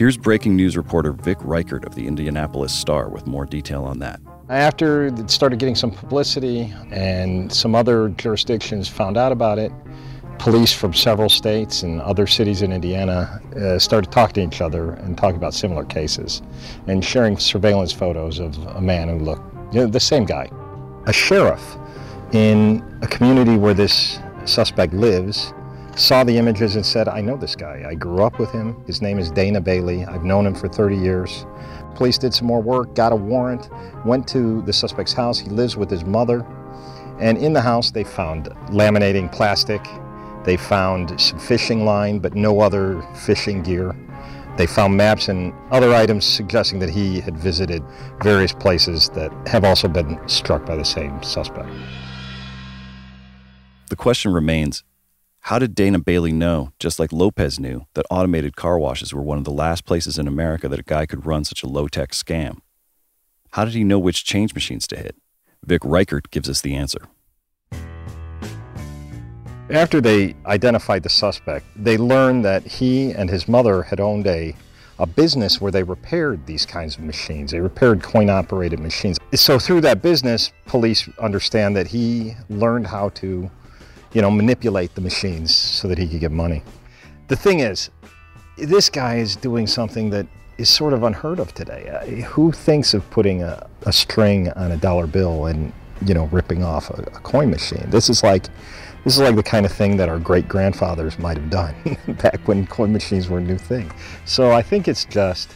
Here's 0.00 0.16
breaking 0.16 0.56
news 0.56 0.78
reporter 0.78 1.12
Vic 1.12 1.36
Ryckaert 1.40 1.84
of 1.84 1.94
the 1.94 2.06
Indianapolis 2.06 2.72
Star 2.72 3.10
with 3.10 3.26
more 3.26 3.44
detail 3.44 3.84
on 3.84 3.98
that. 3.98 4.18
After 4.48 5.08
it 5.08 5.30
started 5.30 5.58
getting 5.58 5.74
some 5.74 5.90
publicity 5.90 6.72
and 6.90 7.52
some 7.52 7.74
other 7.74 8.08
jurisdictions 8.08 8.88
found 8.88 9.18
out 9.18 9.30
about 9.30 9.58
it, 9.58 9.70
police 10.38 10.72
from 10.72 10.94
several 10.94 11.28
states 11.28 11.82
and 11.82 12.00
other 12.00 12.26
cities 12.26 12.62
in 12.62 12.72
Indiana 12.72 13.42
uh, 13.54 13.78
started 13.78 14.10
talking 14.10 14.48
to 14.48 14.56
each 14.56 14.62
other 14.62 14.92
and 14.92 15.18
talking 15.18 15.36
about 15.36 15.52
similar 15.52 15.84
cases 15.84 16.40
and 16.86 17.04
sharing 17.04 17.36
surveillance 17.36 17.92
photos 17.92 18.38
of 18.38 18.56
a 18.68 18.80
man 18.80 19.06
who 19.06 19.18
looked 19.18 19.54
you 19.74 19.80
know, 19.80 19.86
the 19.86 20.00
same 20.00 20.24
guy. 20.24 20.48
A 21.08 21.12
sheriff 21.12 21.76
in 22.32 22.82
a 23.02 23.06
community 23.06 23.58
where 23.58 23.74
this 23.74 24.18
suspect 24.46 24.94
lives 24.94 25.52
saw 25.96 26.24
the 26.24 26.36
images 26.36 26.76
and 26.76 26.84
said, 26.84 27.08
I 27.08 27.20
know 27.20 27.36
this 27.36 27.54
guy. 27.54 27.84
I 27.86 27.94
grew 27.94 28.22
up 28.22 28.38
with 28.38 28.50
him. 28.50 28.82
His 28.86 29.02
name 29.02 29.18
is 29.18 29.30
Dana 29.30 29.60
Bailey. 29.60 30.04
I've 30.04 30.24
known 30.24 30.46
him 30.46 30.54
for 30.54 30.68
30 30.68 30.96
years. 30.96 31.46
Police 31.94 32.18
did 32.18 32.32
some 32.32 32.46
more 32.46 32.62
work, 32.62 32.94
got 32.94 33.12
a 33.12 33.16
warrant, 33.16 33.68
went 34.04 34.26
to 34.28 34.62
the 34.62 34.72
suspect's 34.72 35.12
house. 35.12 35.38
He 35.38 35.50
lives 35.50 35.76
with 35.76 35.90
his 35.90 36.04
mother. 36.04 36.46
And 37.18 37.36
in 37.36 37.52
the 37.52 37.60
house, 37.60 37.90
they 37.90 38.04
found 38.04 38.46
laminating 38.70 39.30
plastic. 39.30 39.84
They 40.44 40.56
found 40.56 41.20
some 41.20 41.38
fishing 41.38 41.84
line, 41.84 42.18
but 42.18 42.34
no 42.34 42.60
other 42.60 43.02
fishing 43.14 43.62
gear. 43.62 43.94
They 44.56 44.66
found 44.66 44.96
maps 44.96 45.28
and 45.28 45.52
other 45.70 45.94
items 45.94 46.24
suggesting 46.24 46.78
that 46.80 46.90
he 46.90 47.20
had 47.20 47.36
visited 47.36 47.82
various 48.22 48.52
places 48.52 49.08
that 49.10 49.32
have 49.46 49.64
also 49.64 49.88
been 49.88 50.18
struck 50.28 50.66
by 50.66 50.76
the 50.76 50.84
same 50.84 51.22
suspect. 51.22 51.68
The 53.88 53.96
question 53.96 54.32
remains 54.32 54.84
How 55.50 55.58
did 55.58 55.74
Dana 55.74 55.98
Bailey 55.98 56.30
know, 56.30 56.70
just 56.78 57.00
like 57.00 57.12
Lopez 57.12 57.58
knew, 57.58 57.84
that 57.94 58.06
automated 58.08 58.54
car 58.54 58.78
washes 58.78 59.12
were 59.12 59.20
one 59.20 59.36
of 59.36 59.42
the 59.42 59.50
last 59.50 59.84
places 59.84 60.16
in 60.16 60.28
America 60.28 60.68
that 60.68 60.78
a 60.78 60.84
guy 60.84 61.06
could 61.06 61.26
run 61.26 61.42
such 61.44 61.64
a 61.64 61.66
low 61.66 61.88
tech 61.88 62.12
scam? 62.12 62.58
How 63.50 63.64
did 63.64 63.74
he 63.74 63.82
know 63.82 63.98
which 63.98 64.24
change 64.24 64.54
machines 64.54 64.86
to 64.86 64.96
hit? 64.96 65.16
Vic 65.64 65.82
Ryckaert 65.82 66.30
gives 66.30 66.48
us 66.48 66.60
the 66.60 66.76
answer. 66.76 67.08
After 69.70 70.00
they 70.00 70.36
identified 70.46 71.02
the 71.02 71.08
suspect, 71.08 71.66
they 71.74 71.98
learned 71.98 72.44
that 72.44 72.64
he 72.64 73.10
and 73.10 73.28
his 73.28 73.48
mother 73.48 73.82
had 73.82 73.98
owned 73.98 74.28
a, 74.28 74.54
a 75.00 75.06
business 75.06 75.60
where 75.60 75.72
they 75.72 75.82
repaired 75.82 76.46
these 76.46 76.64
kinds 76.64 76.96
of 76.96 77.02
machines. 77.02 77.50
They 77.50 77.58
repaired 77.58 78.04
coin 78.04 78.30
operated 78.30 78.78
machines. 78.78 79.18
So, 79.34 79.58
through 79.58 79.80
that 79.80 80.00
business, 80.00 80.52
police 80.66 81.08
understand 81.18 81.74
that 81.74 81.88
he 81.88 82.36
learned 82.48 82.86
how 82.86 83.08
to, 83.08 83.50
you 84.12 84.22
know, 84.22 84.30
manipulate 84.30 84.94
the 84.94 85.00
machines 85.00 85.54
so 85.54 85.88
that 85.88 85.98
he 85.98 86.08
could 86.08 86.20
get 86.20 86.32
money. 86.32 86.62
The 87.28 87.36
thing 87.36 87.60
is, 87.60 87.90
this 88.56 88.90
guy 88.90 89.16
is 89.16 89.36
doing 89.36 89.66
something 89.66 90.10
that 90.10 90.26
is 90.58 90.68
sort 90.68 90.92
of 90.92 91.02
unheard 91.04 91.38
of 91.38 91.54
today. 91.54 91.88
Uh, 91.88 92.04
who 92.26 92.52
thinks 92.52 92.92
of 92.92 93.08
putting 93.10 93.42
a, 93.42 93.66
a 93.82 93.92
string 93.92 94.50
on 94.50 94.72
a 94.72 94.76
dollar 94.76 95.06
bill 95.06 95.46
and, 95.46 95.72
you 96.04 96.12
know, 96.12 96.26
ripping 96.26 96.62
off 96.62 96.90
a, 96.90 97.02
a 97.02 97.20
coin 97.20 97.50
machine? 97.50 97.88
This 97.88 98.10
is 98.10 98.22
like 98.22 98.46
this 99.04 99.14
is 99.14 99.20
like 99.20 99.34
the 99.34 99.42
kind 99.42 99.64
of 99.64 99.72
thing 99.72 99.96
that 99.96 100.10
our 100.10 100.18
great 100.18 100.46
grandfathers 100.46 101.18
might 101.18 101.38
have 101.38 101.48
done 101.48 101.74
back 102.22 102.46
when 102.46 102.66
coin 102.66 102.92
machines 102.92 103.28
were 103.28 103.38
a 103.38 103.42
new 103.42 103.56
thing. 103.56 103.90
So 104.26 104.52
I 104.52 104.60
think 104.60 104.88
it's 104.88 105.06
just 105.06 105.50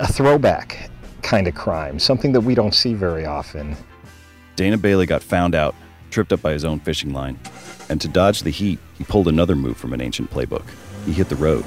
a 0.00 0.12
throwback 0.12 0.90
kind 1.22 1.48
of 1.48 1.54
crime, 1.54 1.98
something 1.98 2.32
that 2.32 2.42
we 2.42 2.54
don't 2.54 2.74
see 2.74 2.92
very 2.92 3.24
often. 3.24 3.74
Dana 4.56 4.76
Bailey 4.76 5.06
got 5.06 5.22
found 5.22 5.54
out, 5.54 5.74
tripped 6.10 6.32
up 6.32 6.42
by 6.42 6.52
his 6.52 6.64
own 6.64 6.78
fishing 6.78 7.14
line, 7.14 7.38
and 7.88 8.00
to 8.00 8.08
dodge 8.08 8.40
the 8.40 8.50
heat, 8.50 8.78
he 8.96 9.04
pulled 9.04 9.28
another 9.28 9.56
move 9.56 9.76
from 9.76 9.92
an 9.92 10.00
ancient 10.00 10.30
playbook. 10.30 10.64
He 11.04 11.12
hit 11.12 11.28
the 11.28 11.36
road. 11.36 11.64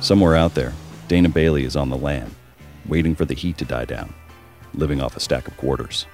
Somewhere 0.00 0.34
out 0.34 0.54
there, 0.54 0.72
Dana 1.08 1.28
Bailey 1.28 1.64
is 1.64 1.76
on 1.76 1.90
the 1.90 1.96
lam, 1.96 2.34
waiting 2.86 3.14
for 3.14 3.24
the 3.24 3.34
heat 3.34 3.58
to 3.58 3.64
die 3.64 3.84
down, 3.84 4.12
living 4.74 5.00
off 5.00 5.16
a 5.16 5.20
stack 5.20 5.46
of 5.46 5.56
quarters. 5.56 6.06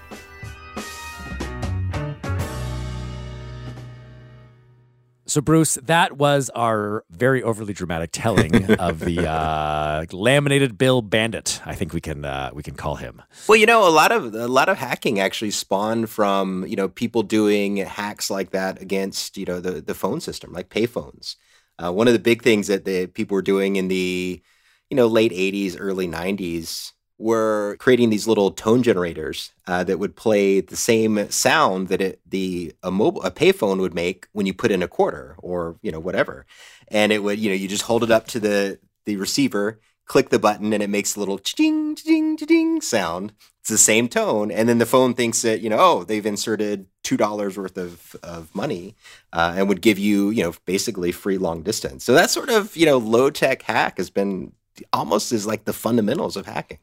So, 5.29 5.43
Bruce, 5.43 5.75
that 5.83 6.17
was 6.17 6.49
our 6.55 7.05
very 7.11 7.43
overly 7.43 7.75
dramatic 7.75 8.11
telling 8.13 8.71
of 8.81 9.01
the 9.01 9.29
uh, 9.29 10.07
laminated 10.11 10.79
bill 10.79 11.03
bandit. 11.03 11.61
I 11.67 11.75
think 11.75 11.93
we 11.93 12.01
can 12.01 12.25
uh, 12.25 12.51
we 12.55 12.63
can 12.63 12.75
call 12.75 12.95
him. 12.95 13.21
Well, 13.47 13.59
you 13.59 13.67
know, 13.67 13.87
a 13.87 13.93
lot 13.93 14.11
of 14.11 14.35
a 14.35 14.49
lot 14.49 14.71
of 14.71 14.79
hacking 14.79 15.21
actually 15.21 15.51
spawned 15.51 16.09
from 16.09 16.65
you 16.67 16.77
know 16.77 16.89
people 16.89 17.23
doing 17.23 17.77
hacks 17.77 18.31
like 18.31 18.53
that 18.53 18.81
against 18.81 19.37
you 19.37 19.45
know 19.45 19.61
the 19.61 19.83
the 19.83 19.95
phone 19.95 20.21
system, 20.23 20.51
like 20.55 20.71
payphones. 20.71 21.37
Uh, 21.79 21.93
one 21.93 22.09
of 22.09 22.15
the 22.15 22.19
big 22.19 22.43
things 22.43 22.67
that 22.69 22.87
the 22.87 23.07
people 23.07 23.35
were 23.35 23.43
doing 23.43 23.77
in 23.77 23.89
the 23.89 24.41
you 24.89 24.97
know 24.97 25.07
late 25.07 25.33
'80s, 25.33 25.77
early 25.79 26.09
'90s 26.09 26.93
were 27.19 27.77
creating 27.81 28.11
these 28.11 28.29
little 28.29 28.53
tone 28.53 28.83
generators 28.83 29.53
uh, 29.67 29.83
that 29.85 29.99
would 29.99 30.15
play 30.15 30.61
the 30.61 30.77
same 30.77 31.31
sound 31.31 31.89
that 31.89 32.01
it, 32.01 32.21
the 32.25 32.73
a 32.83 32.91
mobile 32.91 33.23
a 33.23 33.31
payphone 33.31 33.81
would 33.81 33.95
make 33.95 34.29
when 34.33 34.47
you 34.47 34.55
put 34.55 34.71
in 34.71 34.83
a 34.83 34.89
quarter 34.89 35.35
or 35.39 35.77
you 35.83 35.91
know 35.91 36.01
whatever, 36.01 36.47
and 36.89 37.13
it 37.13 37.23
would 37.23 37.39
you 37.39 37.51
know 37.51 37.57
you 37.57 37.69
just 37.69 37.83
hold 37.83 38.05
it 38.05 38.11
up 38.11 38.29
to 38.29 38.41
the 38.41 38.79
the 39.05 39.17
receiver, 39.17 39.81
click 40.07 40.29
the 40.29 40.39
button, 40.39 40.73
and 40.73 40.83
it 40.83 40.91
makes 40.91 41.17
a 41.17 41.21
little 41.21 41.39
ching 41.39 41.97
ching 41.97 42.37
ching 42.37 42.81
sound. 42.81 43.33
It's 43.61 43.71
the 43.71 43.79
same 43.79 44.09
tone, 44.09 44.51
and 44.53 44.69
then 44.69 44.79
the 44.79 44.87
phone 44.87 45.15
thinks 45.15 45.43
that 45.43 45.61
you 45.61 45.69
know 45.69 45.79
oh 45.81 46.05
they've 46.05 46.25
inserted 46.25 46.87
two 47.03 47.17
dollars 47.17 47.57
worth 47.59 47.77
of 47.77 48.15
of 48.23 48.55
money, 48.55 48.95
uh, 49.33 49.55
and 49.57 49.69
would 49.69 49.83
give 49.83 49.99
you 49.99 50.31
you 50.31 50.45
know 50.45 50.55
basically 50.67 51.11
free 51.11 51.37
long 51.39 51.63
distance. 51.63 52.05
So 52.05 52.15
that 52.15 52.31
sort 52.31 52.49
of 52.49 52.77
you 52.77 52.87
know 52.87 52.99
low 52.99 53.29
tech 53.31 53.63
hack 53.63 53.99
has 53.99 54.09
been 54.09 54.53
almost 54.93 55.33
as 55.33 55.47
like 55.47 55.65
the 55.65 55.73
fundamentals 55.73 56.37
of 56.37 56.47
hacking. 56.47 56.79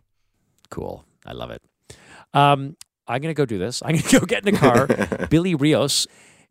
Cool. 0.75 1.05
I 1.25 1.32
love 1.32 1.51
it. 1.51 1.62
Um, 2.34 2.75
I'm 3.08 3.22
going 3.22 3.34
to 3.34 3.38
go 3.38 3.46
do 3.46 3.58
this. 3.58 3.82
I'm 3.82 3.91
going 3.91 4.03
to 4.10 4.20
go 4.20 4.25
get 4.25 4.46
in 4.46 4.53
a 4.53 4.58
car. 4.58 4.88
Billy 5.29 5.55
Rios 5.55 6.05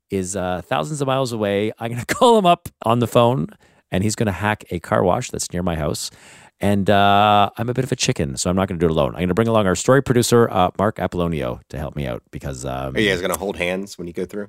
is 0.08 0.34
uh, 0.34 0.62
thousands 0.64 1.02
of 1.02 1.06
miles 1.06 1.32
away. 1.32 1.72
I'm 1.78 1.90
going 1.90 2.00
to 2.06 2.14
call 2.14 2.38
him 2.38 2.46
up 2.46 2.70
on 2.84 3.00
the 3.00 3.06
phone 3.06 3.48
and 3.90 4.02
he's 4.02 4.14
going 4.14 4.28
to 4.28 4.32
hack 4.32 4.64
a 4.70 4.80
car 4.80 5.04
wash 5.04 5.30
that's 5.30 5.52
near 5.52 5.62
my 5.62 5.76
house. 5.76 6.10
And 6.58 6.88
uh, 6.88 7.50
I'm 7.58 7.68
a 7.68 7.74
bit 7.74 7.84
of 7.84 7.92
a 7.92 7.96
chicken, 7.96 8.38
so 8.38 8.48
I'm 8.48 8.56
not 8.56 8.66
going 8.66 8.78
to 8.78 8.82
do 8.82 8.90
it 8.90 8.92
alone. 8.96 9.08
I'm 9.08 9.18
going 9.18 9.28
to 9.28 9.34
bring 9.34 9.48
along 9.48 9.66
our 9.66 9.74
story 9.74 10.02
producer, 10.02 10.48
uh, 10.50 10.70
Mark 10.78 10.96
Apollonio, 10.96 11.60
to 11.68 11.78
help 11.78 11.94
me 11.94 12.06
out 12.06 12.22
because. 12.30 12.64
Um, 12.64 12.96
Are 12.96 13.00
you 13.00 13.10
guys 13.10 13.20
going 13.20 13.32
to 13.32 13.38
hold 13.38 13.56
hands 13.58 13.98
when 13.98 14.06
you 14.06 14.14
go 14.14 14.24
through? 14.24 14.48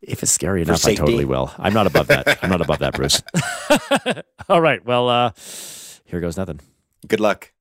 If 0.00 0.22
it's 0.22 0.32
scary 0.32 0.62
enough, 0.62 0.86
I 0.86 0.94
totally 0.94 1.26
will. 1.26 1.52
I'm 1.58 1.74
not 1.74 1.86
above 1.86 2.06
that. 2.06 2.42
I'm 2.42 2.48
not 2.48 2.62
above 2.62 2.78
that, 2.78 2.94
Bruce. 2.94 3.20
All 4.48 4.62
right. 4.62 4.82
Well, 4.82 5.10
uh, 5.10 5.32
here 6.06 6.20
goes 6.20 6.38
nothing. 6.38 6.60
Good 7.06 7.20
luck. 7.20 7.52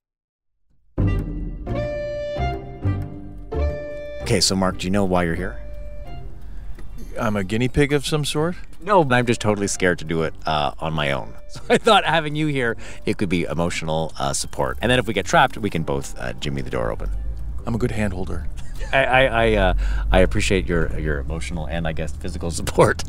Okay, 4.30 4.42
so 4.42 4.56
Mark, 4.56 4.78
do 4.78 4.86
you 4.86 4.92
know 4.92 5.06
why 5.06 5.24
you're 5.24 5.34
here? 5.34 5.60
I'm 7.20 7.36
a 7.36 7.44
guinea 7.44 7.68
pig 7.68 7.94
of 7.94 8.06
some 8.06 8.24
sort. 8.24 8.56
No, 8.80 9.04
I'm 9.10 9.26
just 9.26 9.42
totally 9.42 9.66
scared 9.66 9.98
to 9.98 10.06
do 10.06 10.22
it 10.22 10.36
uh, 10.46 10.72
on 10.78 10.94
my 10.94 11.12
own. 11.14 11.34
So 11.50 11.62
I 11.68 11.80
thought 11.80 12.06
having 12.06 12.36
you 12.36 12.46
here, 12.46 12.78
it 13.08 13.18
could 13.18 13.28
be 13.30 13.46
emotional 13.46 14.14
uh, 14.20 14.34
support. 14.34 14.78
And 14.84 14.92
then 14.92 15.00
if 15.00 15.08
we 15.08 15.16
get 15.16 15.26
trapped, 15.26 15.58
we 15.58 15.72
can 15.72 15.82
both 15.82 16.16
uh, 16.20 16.34
jimmy 16.34 16.62
the 16.62 16.70
door 16.70 16.92
open. 16.92 17.10
I'm 17.66 17.74
a 17.74 17.80
good 17.80 17.90
hand 17.90 18.14
holder. 18.14 18.46
I 18.94 19.04
I 19.04 19.24
I, 19.24 19.54
uh, 19.56 19.74
I 20.12 20.20
appreciate 20.20 20.68
your 20.68 20.96
your 21.00 21.18
emotional 21.18 21.66
and 21.66 21.88
I 21.88 21.94
guess 21.94 22.12
physical 22.12 22.52
support. 22.62 23.04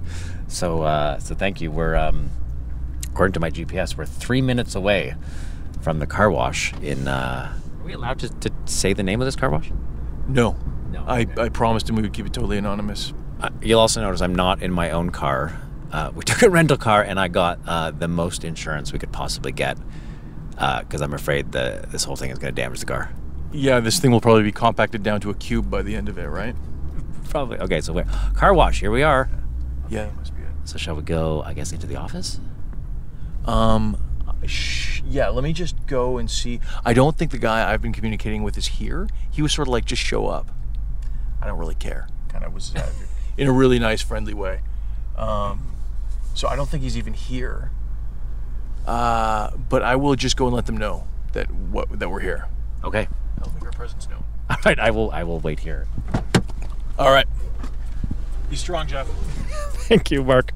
So 0.49 0.85
uh, 0.85 1.19
so 1.19 1.35
thank 1.35 1.61
you. 1.61 1.71
We're 1.71 1.97
um, 1.97 2.31
according 3.09 3.35
to 3.35 3.41
my 3.41 3.51
GPS, 3.51 3.95
we're 3.95 4.07
three 4.07 4.41
minutes 4.41 4.75
away 4.75 5.17
from 5.83 5.99
the 5.99 6.07
car 6.07 6.31
wash. 6.31 6.73
In 6.81 7.07
uh, 7.07 7.53
are 7.79 7.85
we 7.85 7.93
allowed 7.93 8.21
to, 8.21 8.31
to 8.31 8.51
say 8.65 8.95
the 8.95 9.03
name 9.03 9.21
of 9.21 9.27
this 9.27 9.37
car 9.37 9.51
wash? 9.51 9.71
No. 10.27 10.57
No. 10.93 11.05
I, 11.07 11.27
I 11.37 11.49
promised 11.49 11.89
him 11.89 11.97
we 11.97 12.03
would 12.03 12.13
keep 12.13 12.27
it 12.27 12.33
totally 12.33 12.59
anonymous. 12.59 13.13
Uh, 13.41 13.51
you'll 13.63 13.81
also 13.81 14.01
notice 14.01 14.21
I'm 14.21 14.35
not 14.35 14.63
in 14.63 14.73
my 14.73 14.91
own 14.91 15.11
car. 15.11 15.61
Uh, 15.93 16.11
we 16.15 16.25
took 16.25 16.43
a 16.43 16.51
rental 16.51 16.77
car, 16.77 17.03
and 17.03 17.19
I 17.19 17.29
got 17.29 17.59
uh, 17.67 17.91
the 17.91 18.09
most 18.09 18.45
insurance 18.45 18.93
we 18.93 18.99
could 18.99 19.13
possibly 19.13 19.53
get 19.53 19.79
because 20.83 21.01
I'm 21.01 21.15
afraid 21.15 21.53
that 21.53 21.91
this 21.91 22.05
whole 22.05 22.17
thing 22.17 22.31
is 22.31 22.39
going 22.39 22.55
to 22.55 22.61
damage 22.61 22.81
the 22.81 22.87
car. 22.87 23.11
Yeah, 23.53 23.81
this 23.81 23.99
thing 23.99 24.11
will 24.11 24.21
probably 24.21 24.43
be 24.43 24.53
compacted 24.53 25.03
down 25.03 25.21
to 25.23 25.31
a 25.31 25.35
cube 25.35 25.71
by 25.71 25.83
the 25.83 25.97
end 25.97 26.09
of 26.09 26.19
it, 26.19 26.27
right? 26.27 26.55
Probably. 27.31 27.59
Okay, 27.59 27.81
so 27.81 27.93
we're 27.93 28.05
car 28.35 28.53
wash. 28.53 28.81
Here 28.81 28.91
we 28.91 29.03
are. 29.03 29.29
Yeah, 29.89 30.05
that 30.07 30.17
must 30.17 30.37
be 30.37 30.43
it. 30.43 30.49
So 30.65 30.79
shall 30.79 30.97
we 30.97 31.03
go? 31.03 31.43
I 31.43 31.55
guess 31.55 31.73
into 31.73 31.87
the 31.87 31.97
office. 31.97 32.41
Um, 33.47 33.97
sh- 34.47 35.03
yeah, 35.09 35.29
let 35.29 35.43
me 35.43 35.53
just 35.53 35.87
go 35.87 36.19
and 36.19 36.31
see. 36.31 36.61
I 36.85 36.93
don't 36.93 37.17
think 37.17 37.31
the 37.31 37.39
guy 37.39 37.73
I've 37.73 37.81
been 37.83 37.93
communicating 37.93 38.43
with 38.43 38.59
is 38.59 38.67
here. 38.67 39.09
He 39.31 39.43
was 39.43 39.53
sort 39.53 39.69
of 39.69 39.73
like, 39.73 39.85
just 39.85 40.03
show 40.03 40.27
up. 40.27 40.51
I 41.41 41.47
don't 41.47 41.59
really 41.59 41.75
care. 41.75 42.09
Kind 42.29 42.45
of 42.45 42.53
was 42.55 42.75
uh, 42.75 42.91
in 43.37 43.49
a 43.49 43.53
really 43.53 43.79
nice, 43.79 44.03
friendly 44.03 44.35
way. 44.35 44.61
Um, 45.17 45.77
so 46.35 46.49
I 46.49 46.57
don't 46.57 46.69
think 46.69 46.83
he's 46.83 46.97
even 46.97 47.15
here. 47.15 47.71
Uh, 48.87 49.51
but 49.69 49.83
I 49.83 49.97
will 49.97 50.15
just 50.17 50.37
go 50.37 50.47
and 50.47 50.55
let 50.55 50.67
them 50.67 50.77
know 50.77 51.07
that 51.33 51.51
what 51.51 51.99
that 51.99 52.09
we're 52.09 52.21
here. 52.21 52.49
Okay. 52.83 53.09
I'll 53.43 53.53
make 53.53 53.65
our 53.65 53.73
presence 53.73 54.09
known. 54.09 54.25
All 54.51 54.57
right. 54.65 54.79
I 54.79 54.91
will. 54.91 55.11
I 55.11 55.25
will 55.25 55.39
wait 55.41 55.61
here. 55.61 55.87
All 56.99 57.11
right. 57.11 57.27
Be 58.49 58.57
strong, 58.57 58.87
Geoff. 58.87 59.09
Thank 59.89 60.11
you, 60.11 60.25
Mark. 60.25 60.53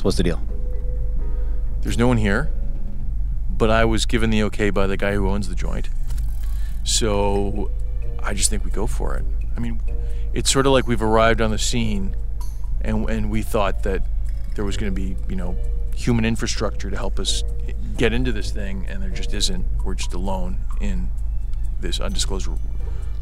So 0.00 0.04
what's 0.04 0.16
the 0.16 0.22
deal? 0.22 0.40
There's 1.82 1.98
no 1.98 2.08
one 2.08 2.16
here, 2.16 2.50
but 3.50 3.68
I 3.68 3.84
was 3.84 4.06
given 4.06 4.30
the 4.30 4.44
okay 4.44 4.70
by 4.70 4.86
the 4.86 4.96
guy 4.96 5.12
who 5.12 5.28
owns 5.28 5.46
the 5.46 5.54
joint. 5.54 5.90
So 6.84 7.70
I 8.18 8.32
just 8.32 8.48
think 8.48 8.64
we 8.64 8.70
go 8.70 8.86
for 8.86 9.14
it. 9.16 9.26
I 9.54 9.60
mean, 9.60 9.78
it's 10.32 10.50
sort 10.50 10.64
of 10.64 10.72
like 10.72 10.86
we've 10.86 11.02
arrived 11.02 11.42
on 11.42 11.50
the 11.50 11.58
scene 11.58 12.16
and, 12.80 13.10
and 13.10 13.30
we 13.30 13.42
thought 13.42 13.82
that 13.82 14.00
there 14.54 14.64
was 14.64 14.78
going 14.78 14.90
to 14.90 14.98
be, 14.98 15.16
you 15.28 15.36
know, 15.36 15.54
human 15.94 16.24
infrastructure 16.24 16.88
to 16.88 16.96
help 16.96 17.18
us 17.18 17.44
get 17.98 18.14
into 18.14 18.32
this 18.32 18.50
thing, 18.50 18.86
and 18.88 19.02
there 19.02 19.10
just 19.10 19.34
isn't. 19.34 19.66
We're 19.84 19.96
just 19.96 20.14
alone 20.14 20.60
in 20.80 21.10
this 21.78 22.00
undisclosed 22.00 22.48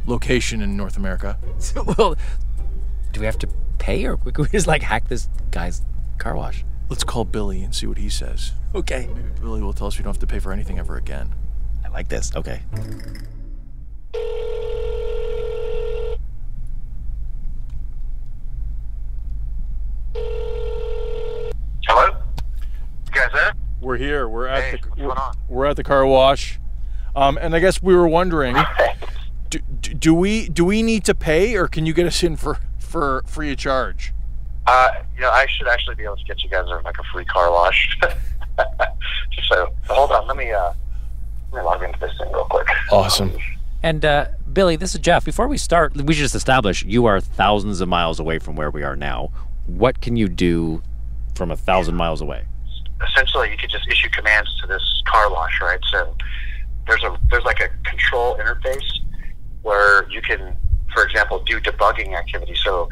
location 0.07 0.63
in 0.63 0.77
North 0.77 0.97
America. 0.97 1.39
So, 1.59 1.83
well, 1.99 2.15
do 3.13 3.19
we 3.19 3.27
have 3.27 3.39
to 3.41 3.49
pay, 3.81 4.05
or 4.05 4.17
could 4.17 4.39
we 4.39 4.47
just 4.47 4.69
like 4.69 4.83
hack 4.83 5.09
this 5.09 5.29
guy's 5.51 5.83
car 6.19 6.35
wash? 6.37 6.65
Let's 6.89 7.05
call 7.05 7.25
Billy 7.25 7.63
and 7.63 7.75
see 7.75 7.87
what 7.87 7.99
he 7.99 8.09
says. 8.09 8.53
Okay. 8.75 9.09
Maybe 9.15 9.29
Billy 9.41 9.63
will 9.63 9.73
tell 9.73 9.87
us 9.87 9.99
we 9.99 10.05
don't 10.05 10.13
have 10.13 10.21
to 10.21 10.27
pay 10.27 10.39
for 10.39 10.53
anything 10.53 10.79
ever 10.79 10.97
again. 10.97 11.35
I 11.85 11.89
like 11.89 12.09
this. 12.09 12.35
Okay. 12.35 12.63
Hello? 21.87 22.17
You 23.07 23.13
guys 23.13 23.31
there? 23.33 23.53
We're 23.81 23.97
here. 23.97 24.29
We're 24.29 24.47
at 24.49 24.81
the 24.81 25.03
we're, 25.03 25.15
we're 25.49 25.67
at 25.67 25.77
the 25.77 25.85
car 25.85 26.05
wash, 26.05 26.59
um, 27.17 27.39
and 27.41 27.55
I 27.55 27.61
guess 27.61 27.83
we 27.83 27.95
were 27.95 28.09
wondering, 28.09 28.57
do, 29.51 29.61
do, 29.81 29.95
do 29.95 30.15
we 30.15 30.49
do 30.49 30.65
we 30.65 30.83
need 30.83 31.05
to 31.05 31.15
pay, 31.15 31.55
or 31.57 31.69
can 31.69 31.87
you 31.87 31.95
get 31.95 32.07
us 32.07 32.23
in 32.23 32.37
for 32.37 32.59
for 32.79 33.23
free 33.27 33.53
of 33.53 33.59
charge? 33.59 34.13
Uh, 34.69 34.91
you 35.15 35.23
know, 35.23 35.31
I 35.31 35.47
should 35.49 35.67
actually 35.67 35.95
be 35.95 36.05
able 36.05 36.17
to 36.17 36.25
get 36.25 36.45
you 36.45 36.51
guys 36.51 36.67
like 36.85 36.99
a 36.99 37.03
free 37.05 37.25
car 37.25 37.51
wash. 37.51 37.99
so 39.49 39.73
hold 39.89 40.13
on, 40.13 40.27
let 40.27 40.37
me 40.37 40.53
uh, 40.53 40.75
let 41.51 41.61
me 41.61 41.65
log 41.65 41.83
into 41.83 41.99
this 41.99 42.13
thing 42.19 42.31
real 42.31 42.45
quick. 42.45 42.69
Awesome. 42.93 43.33
And 43.83 44.05
uh, 44.05 44.27
Billy, 44.53 44.77
this 44.77 44.95
is 44.95 45.01
Geoff. 45.01 45.25
Before 45.25 45.49
we 45.49 45.57
start, 45.57 45.97
we 45.97 46.13
should 46.13 46.21
just 46.21 46.35
establish 46.35 46.85
you 46.85 47.07
are 47.07 47.19
thousands 47.19 47.81
of 47.81 47.89
miles 47.89 48.21
away 48.21 48.39
from 48.39 48.57
where 48.57 48.71
we 48.71 48.83
are 48.83 48.95
now. 48.95 49.31
What 49.65 50.03
can 50.03 50.17
you 50.17 50.29
do 50.29 50.83
from 51.35 51.51
a 51.51 51.57
thousand 51.57 51.95
miles 51.95 52.21
away? 52.21 52.45
Essentially, 53.09 53.51
you 53.51 53.57
could 53.57 53.71
just 53.71 53.89
issue 53.89 54.11
commands 54.11 54.55
to 54.61 54.67
this 54.67 54.83
car 55.07 55.31
wash, 55.31 55.59
right? 55.63 55.81
So 55.91 56.15
there's 56.87 57.03
a 57.05 57.19
there's 57.31 57.45
like 57.45 57.61
a 57.61 57.69
control 57.89 58.37
interface 58.37 58.85
where 59.63 60.07
you 60.11 60.21
can, 60.21 60.55
for 60.93 61.05
example, 61.05 61.43
do 61.45 61.59
debugging 61.59 62.15
activity. 62.15 62.55
So 62.63 62.91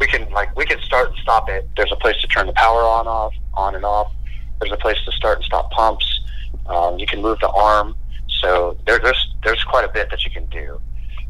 we 0.00 0.06
can 0.06 0.28
like 0.30 0.56
we 0.56 0.64
can 0.64 0.80
start 0.80 1.08
and 1.10 1.18
stop 1.18 1.48
it. 1.48 1.68
There's 1.76 1.92
a 1.92 1.96
place 1.96 2.16
to 2.22 2.26
turn 2.26 2.46
the 2.46 2.54
power 2.54 2.82
on 2.82 3.06
off, 3.06 3.34
on 3.54 3.74
and 3.74 3.84
off. 3.84 4.10
There's 4.58 4.72
a 4.72 4.76
place 4.76 4.96
to 5.04 5.12
start 5.12 5.36
and 5.36 5.44
stop 5.44 5.70
pumps. 5.70 6.20
Um, 6.66 6.98
you 6.98 7.06
can 7.06 7.20
move 7.20 7.38
the 7.40 7.50
arm. 7.50 7.94
So 8.40 8.78
there, 8.86 8.98
there's 8.98 9.34
there's 9.44 9.62
quite 9.64 9.84
a 9.84 9.92
bit 9.92 10.10
that 10.10 10.24
you 10.24 10.30
can 10.30 10.46
do. 10.46 10.80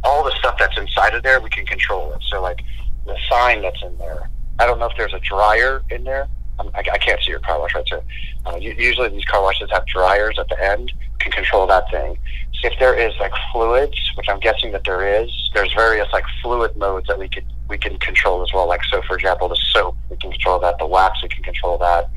All 0.04 0.24
the 0.24 0.34
stuff 0.38 0.56
that's 0.58 0.78
inside 0.78 1.14
of 1.14 1.22
there, 1.22 1.40
we 1.40 1.50
can 1.50 1.66
control 1.66 2.12
it. 2.12 2.22
So 2.30 2.40
like 2.40 2.62
the 3.06 3.16
sign 3.28 3.62
that's 3.62 3.82
in 3.82 3.98
there. 3.98 4.30
I 4.58 4.66
don't 4.66 4.78
know 4.78 4.86
if 4.86 4.96
there's 4.96 5.14
a 5.14 5.20
dryer 5.20 5.82
in 5.90 6.04
there. 6.04 6.28
I'm, 6.58 6.68
I, 6.74 6.80
I 6.92 6.98
can't 6.98 7.20
see 7.22 7.30
your 7.30 7.40
car 7.40 7.58
wash 7.58 7.74
right 7.74 7.88
so 7.88 8.02
uh, 8.46 8.56
usually 8.56 9.08
these 9.08 9.24
car 9.24 9.42
washes 9.42 9.70
have 9.72 9.86
dryers 9.86 10.38
at 10.38 10.48
the 10.48 10.62
end. 10.62 10.92
Can 11.18 11.32
control 11.32 11.66
that 11.66 11.90
thing. 11.90 12.16
So 12.60 12.68
if 12.68 12.78
there 12.78 12.94
is 12.94 13.12
like 13.18 13.32
fluids, 13.52 13.98
which 14.16 14.28
I'm 14.28 14.40
guessing 14.40 14.72
that 14.72 14.84
there 14.84 15.22
is, 15.22 15.30
there's 15.54 15.72
various 15.74 16.08
like 16.12 16.24
fluid 16.42 16.76
modes 16.76 17.06
that 17.08 17.18
we 17.18 17.28
could 17.28 17.44
we 17.70 17.78
can 17.78 17.96
control 17.98 18.42
as 18.42 18.52
well. 18.52 18.66
Like 18.68 18.82
so, 18.84 19.00
for 19.02 19.16
example, 19.16 19.48
the 19.48 19.58
soap 19.70 19.96
we 20.10 20.16
can 20.16 20.30
control 20.30 20.58
that. 20.60 20.78
The 20.78 20.86
wax 20.86 21.22
we 21.22 21.28
can 21.28 21.42
control 21.42 21.78
that. 21.78 22.10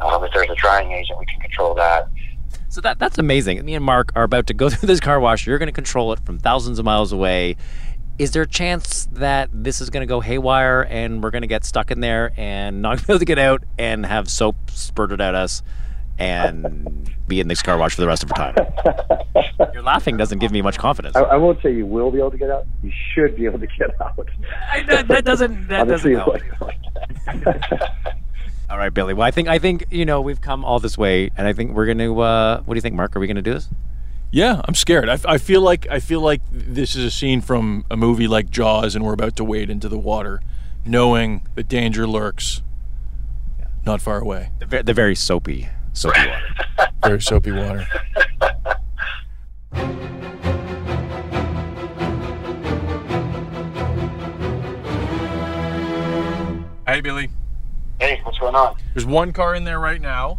Um, 0.00 0.24
if 0.24 0.32
there's 0.32 0.50
a 0.50 0.54
drying 0.56 0.90
agent, 0.90 1.18
we 1.18 1.26
can 1.26 1.40
control 1.40 1.74
that. 1.74 2.08
So 2.70 2.80
that 2.80 2.98
that's 2.98 3.18
amazing. 3.18 3.64
Me 3.64 3.74
and 3.74 3.84
Mark 3.84 4.10
are 4.16 4.24
about 4.24 4.48
to 4.48 4.54
go 4.54 4.68
through 4.70 4.88
this 4.88 5.00
car 5.00 5.20
wash. 5.20 5.46
You're 5.46 5.58
going 5.58 5.68
to 5.68 5.72
control 5.72 6.12
it 6.12 6.20
from 6.24 6.38
thousands 6.38 6.78
of 6.78 6.84
miles 6.84 7.12
away. 7.12 7.56
Is 8.16 8.30
there 8.30 8.42
a 8.42 8.48
chance 8.48 9.06
that 9.12 9.50
this 9.52 9.80
is 9.80 9.90
going 9.90 10.02
to 10.02 10.06
go 10.06 10.20
haywire 10.20 10.86
and 10.88 11.22
we're 11.22 11.32
going 11.32 11.42
to 11.42 11.48
get 11.48 11.64
stuck 11.64 11.90
in 11.90 12.00
there 12.00 12.32
and 12.36 12.80
not 12.80 12.98
be 13.06 13.12
able 13.12 13.18
to 13.18 13.24
get 13.24 13.38
out 13.38 13.62
and 13.78 14.06
have 14.06 14.28
soap 14.28 14.56
spurted 14.70 15.20
at 15.20 15.34
us 15.34 15.62
and 16.18 17.10
be 17.26 17.40
in 17.40 17.48
this 17.48 17.62
car 17.62 17.78
wash 17.78 17.94
for 17.94 18.00
the 18.00 18.06
rest 18.06 18.22
of 18.22 18.30
our 18.32 18.52
time? 18.52 19.70
Your 19.74 19.82
laughing 19.82 20.16
doesn't 20.16 20.38
give 20.38 20.52
me 20.52 20.62
much 20.62 20.78
confidence. 20.78 21.16
I, 21.16 21.22
I 21.22 21.36
won't 21.36 21.60
say 21.62 21.72
you 21.72 21.86
will 21.86 22.10
be 22.10 22.18
able 22.18 22.30
to 22.30 22.38
get 22.38 22.50
out. 22.50 22.66
You 22.82 22.92
should 23.12 23.36
be 23.36 23.44
able 23.46 23.58
to 23.58 23.66
get 23.66 24.00
out. 24.00 24.28
I, 24.70 24.82
that, 24.82 25.08
that 25.08 25.24
doesn't 25.24 25.68
that 25.68 25.82
Honestly, 25.82 26.14
doesn't 26.14 26.42
help. 26.42 26.72
All 28.70 28.78
right, 28.78 28.92
Billy. 28.92 29.14
Well, 29.14 29.26
I 29.26 29.30
think 29.30 29.48
I 29.48 29.58
think 29.58 29.86
you 29.90 30.04
know 30.04 30.20
we've 30.20 30.40
come 30.40 30.64
all 30.64 30.80
this 30.80 30.96
way, 30.96 31.30
and 31.36 31.46
I 31.46 31.52
think 31.52 31.72
we're 31.72 31.86
going 31.86 31.98
to. 31.98 32.20
Uh, 32.20 32.62
what 32.62 32.74
do 32.74 32.78
you 32.78 32.80
think, 32.82 32.94
Mark? 32.94 33.14
Are 33.14 33.20
we 33.20 33.26
going 33.26 33.36
to 33.36 33.42
do 33.42 33.52
this? 33.54 33.68
Yeah, 34.30 34.62
I'm 34.64 34.74
scared. 34.74 35.08
I, 35.08 35.18
I 35.26 35.38
feel 35.38 35.60
like 35.60 35.86
I 35.90 36.00
feel 36.00 36.20
like 36.20 36.40
this 36.50 36.96
is 36.96 37.04
a 37.04 37.10
scene 37.10 37.40
from 37.40 37.84
a 37.90 37.96
movie 37.96 38.26
like 38.26 38.50
Jaws, 38.50 38.96
and 38.96 39.04
we're 39.04 39.12
about 39.12 39.36
to 39.36 39.44
wade 39.44 39.70
into 39.70 39.88
the 39.88 39.98
water, 39.98 40.40
knowing 40.84 41.46
that 41.54 41.68
danger 41.68 42.06
lurks 42.06 42.62
not 43.86 44.00
far 44.00 44.18
away. 44.18 44.50
The, 44.58 44.66
ve- 44.66 44.82
the 44.82 44.94
very 44.94 45.14
soapy, 45.14 45.68
soapy 45.94 46.20
water. 46.28 46.92
Very 47.04 47.22
soapy 47.22 47.52
water. 47.52 47.86
Hey, 56.86 57.00
Billy. 57.00 57.30
Hey, 57.98 58.20
what's 58.24 58.38
going 58.38 58.54
on? 58.54 58.76
There's 58.92 59.06
one 59.06 59.32
car 59.32 59.54
in 59.54 59.64
there 59.64 59.80
right 59.80 60.00
now, 60.00 60.38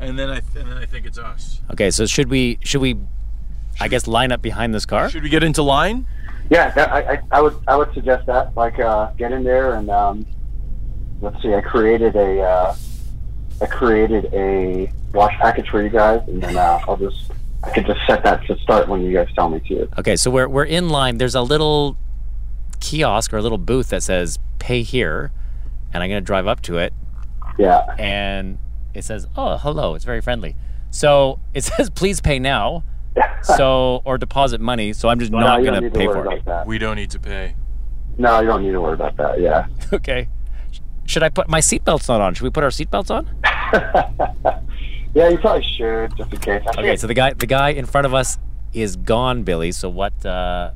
and 0.00 0.18
then 0.18 0.28
I 0.28 0.38
and 0.58 0.68
then 0.68 0.76
I 0.76 0.86
think 0.86 1.06
it's 1.06 1.18
us. 1.18 1.60
Okay, 1.70 1.90
so 1.90 2.06
should 2.06 2.28
we 2.28 2.58
should 2.62 2.80
we, 2.80 2.96
I 3.80 3.88
guess, 3.88 4.06
line 4.06 4.32
up 4.32 4.42
behind 4.42 4.74
this 4.74 4.84
car? 4.84 5.08
Should 5.08 5.22
we 5.22 5.28
get 5.28 5.42
into 5.42 5.62
line? 5.62 6.06
Yeah, 6.50 6.70
that, 6.72 6.92
I, 6.92 7.12
I, 7.12 7.18
I 7.30 7.40
would 7.40 7.56
I 7.68 7.76
would 7.76 7.92
suggest 7.94 8.26
that. 8.26 8.56
Like, 8.56 8.78
uh, 8.80 9.12
get 9.12 9.32
in 9.32 9.44
there 9.44 9.74
and 9.74 9.88
um, 9.88 10.26
let's 11.20 11.40
see. 11.42 11.54
I 11.54 11.60
created 11.60 12.16
a 12.16 12.42
uh, 12.42 12.74
I 13.62 13.66
created 13.66 14.28
a 14.34 14.90
wash 15.14 15.34
package 15.38 15.68
for 15.68 15.82
you 15.82 15.88
guys, 15.88 16.20
and 16.26 16.42
then 16.42 16.56
uh, 16.56 16.80
I'll 16.88 16.96
just 16.96 17.30
I 17.62 17.70
could 17.70 17.86
just 17.86 18.00
set 18.06 18.24
that 18.24 18.44
to 18.46 18.58
start 18.58 18.88
when 18.88 19.02
you 19.02 19.12
guys 19.12 19.28
tell 19.34 19.48
me 19.48 19.60
to. 19.68 19.88
Okay, 19.98 20.16
so 20.16 20.30
we're 20.30 20.48
we're 20.48 20.64
in 20.64 20.88
line. 20.88 21.18
There's 21.18 21.34
a 21.36 21.42
little 21.42 21.96
kiosk 22.80 23.32
or 23.32 23.36
a 23.36 23.42
little 23.42 23.58
booth 23.58 23.90
that 23.90 24.02
says 24.02 24.38
"Pay 24.58 24.82
here," 24.82 25.30
and 25.92 26.02
I'm 26.02 26.10
gonna 26.10 26.20
drive 26.20 26.46
up 26.46 26.60
to 26.62 26.78
it. 26.78 26.92
Yeah. 27.58 27.84
And 27.98 28.58
it 28.94 29.04
says, 29.04 29.26
"Oh, 29.36 29.56
hello." 29.58 29.94
It's 29.94 30.04
very 30.04 30.20
friendly. 30.20 30.56
So 30.90 31.38
it 31.54 31.62
says, 31.64 31.88
"Please 31.90 32.20
pay 32.20 32.38
now." 32.38 32.84
so 33.42 34.00
or 34.06 34.16
deposit 34.18 34.60
money. 34.60 34.92
So 34.94 35.08
I'm 35.08 35.18
just 35.20 35.30
No, 35.30 35.38
not 35.40 35.60
you 35.60 35.66
don't 35.66 35.74
gonna 35.74 35.86
need 35.86 35.92
to 35.94 35.98
pay 36.00 36.06
for 36.06 36.18
it. 36.18 36.26
about 36.26 36.44
that. 36.46 36.66
We 36.66 36.78
don't 36.78 36.96
need 36.96 37.10
to 37.10 37.20
pay. 37.20 37.54
No, 38.18 38.40
you 38.40 38.46
don't 38.46 38.62
need 38.62 38.72
to 38.72 38.80
worry 38.80 38.94
about 38.94 39.16
that. 39.18 39.40
Yeah. 39.40 39.66
Okay. 39.92 40.28
Should 41.06 41.22
I 41.22 41.28
put 41.28 41.48
my 41.48 41.60
seatbelt's 41.60 42.08
not 42.08 42.20
on? 42.20 42.34
Should 42.34 42.44
we 42.44 42.50
put 42.50 42.64
our 42.64 42.70
seatbelts 42.70 43.10
on? 43.10 44.62
Yeah, 45.14 45.28
you 45.28 45.36
probably 45.36 45.62
should, 45.76 46.16
just 46.16 46.32
in 46.32 46.40
case. 46.40 46.62
I 46.66 46.70
Okay, 46.70 46.82
think- 46.88 47.00
so 47.00 47.06
the 47.06 47.12
guy 47.12 47.34
the 47.34 47.44
guy 47.46 47.68
in 47.70 47.84
front 47.84 48.06
of 48.06 48.14
us 48.14 48.38
is 48.72 48.96
gone, 48.96 49.42
Billy. 49.42 49.70
So 49.70 49.90
what? 49.90 50.24
Uh, 50.24 50.70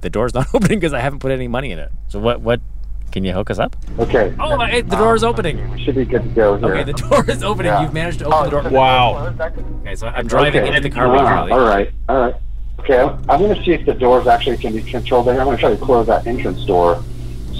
the 0.00 0.08
door's 0.10 0.32
not 0.38 0.46
opening 0.54 0.78
because 0.78 0.92
I 0.92 1.00
haven't 1.00 1.18
put 1.18 1.32
any 1.32 1.48
money 1.48 1.72
in 1.72 1.80
it. 1.80 1.90
So 2.06 2.20
what? 2.20 2.40
What? 2.40 2.60
Can 3.10 3.24
you 3.24 3.32
hook 3.32 3.50
us 3.50 3.58
up? 3.58 3.74
Okay. 3.98 4.32
Oh, 4.38 4.56
my, 4.56 4.82
the 4.82 4.94
door 4.94 5.16
is 5.16 5.24
opening. 5.24 5.70
We 5.72 5.82
should 5.82 5.96
be 5.96 6.04
good 6.04 6.22
to 6.22 6.28
go 6.28 6.56
here. 6.58 6.72
Okay, 6.72 6.84
the 6.84 6.92
door 6.92 7.28
is 7.28 7.42
opening. 7.42 7.72
Yeah. 7.72 7.82
You've 7.82 7.94
managed 7.94 8.18
to 8.20 8.26
open 8.26 8.44
the 8.44 8.50
door. 8.50 8.62
Oh, 8.66 8.70
Wow. 8.70 9.34
Okay, 9.80 9.94
so 9.96 10.06
I'm 10.06 10.26
driving 10.28 10.62
Okay. 10.62 10.76
into 10.76 10.88
the 10.88 10.94
car 10.94 11.08
Wow. 11.08 11.46
Really. 11.46 11.52
All 11.52 11.66
right, 11.66 11.90
all 12.10 12.20
right. 12.20 12.34
Okay, 12.80 13.00
I'm, 13.00 13.08
I'm 13.30 13.40
going 13.40 13.54
to 13.56 13.64
see 13.64 13.72
if 13.72 13.84
the 13.86 13.94
doors 13.94 14.26
actually 14.28 14.58
can 14.58 14.72
be 14.76 14.82
controlled. 14.82 15.24
here. 15.24 15.34
I'm 15.40 15.46
going 15.46 15.56
to 15.56 15.60
try 15.60 15.70
to 15.74 15.76
close 15.84 16.06
that 16.06 16.26
entrance 16.28 16.64
door. 16.66 17.02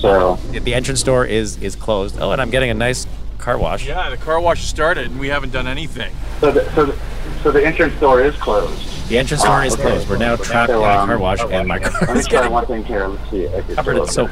So, 0.00 0.36
The 0.52 0.74
entrance 0.74 1.02
door 1.02 1.24
is 1.26 1.60
is 1.62 1.74
closed. 1.76 2.18
Oh, 2.20 2.30
and 2.32 2.40
I'm 2.40 2.50
getting 2.50 2.70
a 2.70 2.74
nice 2.74 3.06
car 3.38 3.58
wash. 3.58 3.86
Yeah, 3.86 4.10
the 4.10 4.16
car 4.16 4.40
wash 4.40 4.64
started, 4.64 5.06
and 5.10 5.18
we 5.18 5.28
haven't 5.28 5.52
done 5.52 5.66
anything. 5.66 6.14
so 6.40 6.50
the, 6.50 6.70
so 6.74 6.86
the, 6.86 6.98
so 7.42 7.50
the 7.52 7.64
entrance 7.64 7.98
door 8.00 8.20
is 8.20 8.34
closed. 8.36 9.08
The 9.08 9.18
entrance 9.18 9.42
door 9.42 9.64
is 9.64 9.74
Okay. 9.74 9.82
closed. 9.82 10.08
We're 10.08 10.18
now 10.18 10.36
trapped 10.36 10.70
So, 10.70 10.84
in 10.84 10.90
a 10.90 10.94
um, 10.94 11.08
car 11.08 11.18
wash, 11.18 11.40
and 11.40 11.66
my 11.66 11.78
car 11.78 11.92
Let 12.02 12.14
me 12.14 12.20
is 12.20 12.26
try 12.26 12.38
getting 12.40 12.52
one 12.52 12.66
thing 12.66 12.84
here. 12.84 13.06
Let's 13.06 13.30
see. 13.30 13.46
Exit 13.46 13.76
covered 13.76 13.94
door. 13.94 14.04
in 14.04 14.10
soap. 14.10 14.30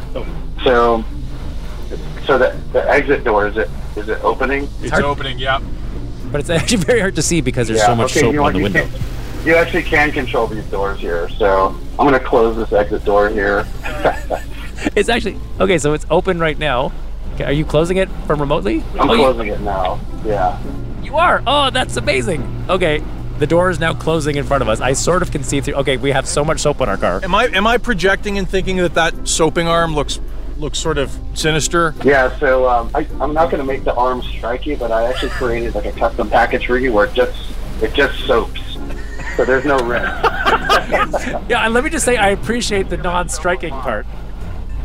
So, 0.64 1.04
so 2.26 2.38
the, 2.38 2.56
the 2.72 2.88
exit 2.90 3.24
door 3.24 3.46
is 3.48 3.56
it 3.56 3.70
is 3.96 4.08
it 4.08 4.22
opening? 4.22 4.68
It's 4.82 4.92
opening. 4.98 5.38
Yeah. 5.38 5.60
But 6.30 6.40
it's 6.40 6.50
actually 6.50 6.84
very 6.84 7.00
hard 7.00 7.14
to 7.16 7.22
see 7.22 7.40
because 7.40 7.68
there's 7.68 7.80
yeah. 7.80 7.86
so 7.86 7.94
much 7.94 8.10
okay, 8.12 8.20
soap 8.20 8.32
you 8.32 8.40
know 8.40 8.46
on 8.46 8.52
the 8.52 8.58
you 8.58 8.64
window. 8.64 8.86
Can, 8.86 9.46
you 9.46 9.54
actually 9.54 9.84
can 9.84 10.10
control 10.12 10.46
these 10.48 10.64
doors 10.64 11.00
here. 11.00 11.28
So 11.30 11.68
I'm 11.98 12.06
going 12.06 12.12
to 12.12 12.20
close 12.20 12.56
this 12.56 12.72
exit 12.72 13.04
door 13.04 13.28
here. 13.30 13.66
It's 14.96 15.08
actually 15.08 15.38
okay. 15.60 15.78
So 15.78 15.92
it's 15.92 16.06
open 16.10 16.38
right 16.38 16.58
now. 16.58 16.92
Okay, 17.34 17.44
are 17.44 17.52
you 17.52 17.64
closing 17.64 17.98
it 17.98 18.08
from 18.26 18.40
remotely? 18.40 18.82
I'm 18.98 19.10
oh, 19.10 19.14
you- 19.14 19.20
closing 19.20 19.48
it 19.48 19.60
now. 19.60 20.00
Yeah. 20.24 20.58
You 21.02 21.16
are. 21.16 21.42
Oh, 21.46 21.70
that's 21.70 21.96
amazing. 21.96 22.64
Okay, 22.68 23.02
the 23.38 23.46
door 23.46 23.70
is 23.70 23.78
now 23.78 23.94
closing 23.94 24.36
in 24.36 24.44
front 24.44 24.62
of 24.62 24.68
us. 24.68 24.80
I 24.80 24.92
sort 24.94 25.22
of 25.22 25.30
can 25.30 25.42
see 25.44 25.60
through. 25.60 25.74
Okay, 25.74 25.96
we 25.98 26.10
have 26.12 26.26
so 26.26 26.44
much 26.44 26.60
soap 26.60 26.80
on 26.80 26.88
our 26.88 26.96
car. 26.96 27.20
Am 27.22 27.34
I 27.34 27.44
am 27.46 27.66
I 27.66 27.78
projecting 27.78 28.38
and 28.38 28.48
thinking 28.48 28.76
that 28.78 28.94
that 28.94 29.28
soaping 29.28 29.68
arm 29.68 29.94
looks 29.94 30.20
looks 30.56 30.78
sort 30.78 30.98
of 30.98 31.16
sinister? 31.34 31.94
Yeah, 32.02 32.36
so 32.38 32.68
um, 32.68 32.90
I, 32.94 33.06
I'm 33.20 33.34
not 33.34 33.50
going 33.50 33.58
to 33.58 33.64
make 33.66 33.84
the 33.84 33.94
arm 33.94 34.22
strike 34.22 34.66
you, 34.66 34.76
but 34.76 34.90
I 34.90 35.04
actually 35.04 35.30
created 35.30 35.74
like 35.74 35.84
a 35.84 35.92
custom 35.92 36.30
package 36.30 36.66
for 36.66 36.78
you 36.78 36.92
where 36.92 37.06
it 37.06 37.14
just 37.14 37.36
it 37.82 37.92
just 37.92 38.18
soaps, 38.26 38.78
so 39.36 39.44
there's 39.44 39.64
no 39.64 39.78
rinse. 39.78 40.08
Yeah, 41.48 41.64
and 41.64 41.74
let 41.74 41.82
me 41.82 41.90
just 41.90 42.04
say, 42.04 42.16
I 42.16 42.28
appreciate 42.28 42.88
the 42.88 42.96
non-striking 42.96 43.72
part. 43.72 44.06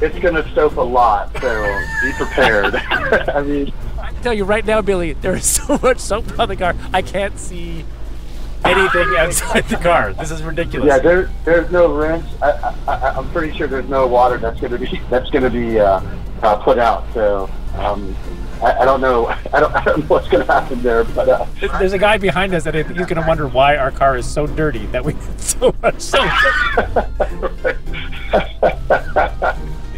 It's 0.02 0.18
going 0.20 0.34
to 0.36 0.54
soap 0.56 0.78
a 0.78 0.82
lot, 0.82 1.32
so 1.40 1.80
be 2.02 2.12
prepared. 2.14 2.76
I 3.30 3.42
mean, 3.44 3.72
I 4.00 4.12
can 4.12 4.22
tell 4.24 4.34
you 4.34 4.46
right 4.46 4.66
now, 4.66 4.82
Billy, 4.82 5.14
there 5.14 5.36
is 5.36 5.46
so 5.62 5.78
much 5.82 6.00
soap 6.00 6.40
on 6.40 6.50
the 6.50 6.56
car. 6.56 6.76
I 6.92 7.02
can't 7.04 7.38
see 7.38 7.86
anything 8.66 9.08
outside 9.18 9.66
the 9.70 9.78
car. 9.78 10.14
This 10.14 10.32
is 10.32 10.42
ridiculous. 10.44 10.88
yeah, 10.88 10.98
there 11.00 11.30
there's 11.46 11.72
no 11.72 11.94
rinse. 11.94 12.26
I, 12.42 12.76
I, 12.88 13.10
I'm 13.16 13.30
pretty 13.32 13.56
sure 13.58 13.68
there's 13.68 13.90
no 13.90 14.08
water 14.08 14.38
that's 14.38 14.60
going 14.60 14.72
to 14.74 14.80
be 14.80 15.00
that's 15.10 15.30
going 15.30 15.44
to 15.44 15.50
be 15.52 15.80
uh, 15.80 16.02
uh, 16.42 16.56
put 16.64 16.80
out. 16.80 17.06
So 17.14 17.48
um, 17.76 18.16
I, 18.64 18.80
I 18.80 18.86
don't 18.86 19.02
know. 19.02 19.28
I 19.54 19.60
don't 19.60 19.74
I 19.76 19.84
don't 19.84 20.00
know 20.00 20.06
what's 20.08 20.28
going 20.30 20.46
to 20.46 20.52
happen 20.52 20.82
there, 20.82 21.04
but. 21.04 21.30
Uh, 21.30 21.46
There's- 21.60 21.94
a 21.94 21.98
guy 22.00 22.18
behind 22.18 22.54
us, 22.56 22.66
and 22.66 22.76
I 22.76 22.82
think 22.84 22.98
he's 22.98 23.08
going 23.08 23.22
to 23.22 23.28
wonder 23.28 23.48
why 23.48 23.78
our 23.78 23.92
car 23.92 24.18
is 24.18 24.26
so 24.26 24.48
dirty 24.48 24.86
that 24.88 25.04
we 25.06 25.16
so 25.38 25.76
much 25.82 26.00
soap. 26.02 26.30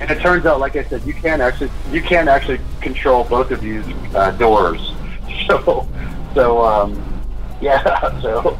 And 0.04 0.12
it 0.12 0.22
turns 0.22 0.46
out, 0.46 0.60
like 0.60 0.76
I 0.76 0.84
said, 0.84 1.02
you 1.04 1.14
can 1.14 1.40
actually 1.40 1.72
you 1.90 2.02
can 2.02 2.28
actually 2.28 2.60
control 2.82 3.24
both 3.24 3.52
of 3.52 3.62
these 3.62 3.86
uh, 4.14 4.32
doors. 4.32 4.92
so, 5.48 5.88
so, 6.34 6.62
um, 6.66 7.24
yeah, 7.62 8.20
so 8.22 8.60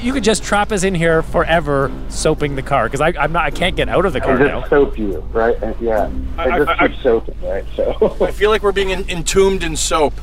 You 0.00 0.12
could 0.12 0.22
just 0.22 0.44
trap 0.44 0.70
us 0.70 0.84
in 0.84 0.94
here 0.94 1.20
forever, 1.22 1.90
soaping 2.10 2.54
the 2.54 2.62
car 2.62 2.84
because 2.84 3.00
I'm 3.00 3.32
not. 3.32 3.44
I 3.44 3.50
can't 3.50 3.74
get 3.74 3.88
out 3.88 4.04
of 4.06 4.12
the 4.12 4.20
car 4.20 4.36
and 4.36 4.44
now. 4.44 4.60
just 4.60 4.70
soap 4.70 4.96
you, 4.96 5.18
right? 5.32 5.60
And, 5.60 5.74
yeah, 5.80 6.08
I- 6.38 6.44
and 6.48 6.64
just 6.66 6.80
I- 6.80 6.86
keep 6.88 6.96
soaping, 7.00 7.40
right? 7.42 7.64
So, 7.74 8.16
I 8.20 8.30
feel 8.30 8.50
like 8.50 8.62
we're 8.62 8.70
being 8.70 8.92
en- 8.92 9.10
entombed 9.10 9.64
in 9.64 9.74
soap. 9.74 10.14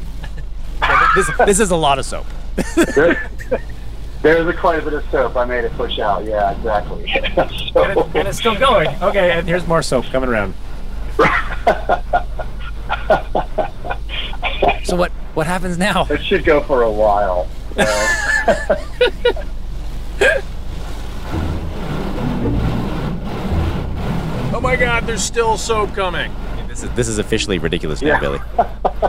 this 1.16 1.30
this 1.46 1.60
is 1.60 1.72
a 1.72 1.76
lot 1.76 2.00
of 2.00 2.06
soap. 2.06 2.26
There, 4.22 4.44
there's 4.44 4.56
a 4.56 4.60
quite 4.60 4.80
a 4.80 4.82
bit 4.84 4.94
of 4.94 5.04
soap. 5.12 5.36
I 5.36 5.46
made 5.46 5.64
it 5.64 5.72
push 5.74 6.00
out. 6.00 6.26
Yeah, 6.26 6.52
exactly. 6.56 7.08
so, 7.74 7.84
And, 7.84 7.98
it- 8.00 8.16
and 8.16 8.28
it's 8.28 8.38
still 8.40 8.58
going. 8.58 8.90
Okay, 9.02 9.32
and 9.32 9.48
here's 9.48 9.66
more 9.68 9.82
soap 9.82 10.06
coming 10.06 10.30
around. 10.30 10.54
so 14.84 14.96
what 14.96 15.12
what 15.34 15.48
happens 15.48 15.78
now? 15.78 16.06
it 16.10 16.24
should 16.24 16.46
go 16.46 16.62
for 16.62 16.84
a 16.84 16.92
while. 16.92 17.48
Uh, 17.78 18.76
Oh 24.54 24.60
my 24.62 24.76
God! 24.76 25.08
There's 25.08 25.24
still 25.24 25.58
soap 25.58 25.94
coming. 25.96 26.32
This 26.68 26.84
is 26.84 26.90
this 26.92 27.08
is 27.08 27.18
officially 27.18 27.58
ridiculous 27.58 28.02
now, 28.02 28.10
Yeah. 28.10 28.20
Billy. 28.20 28.40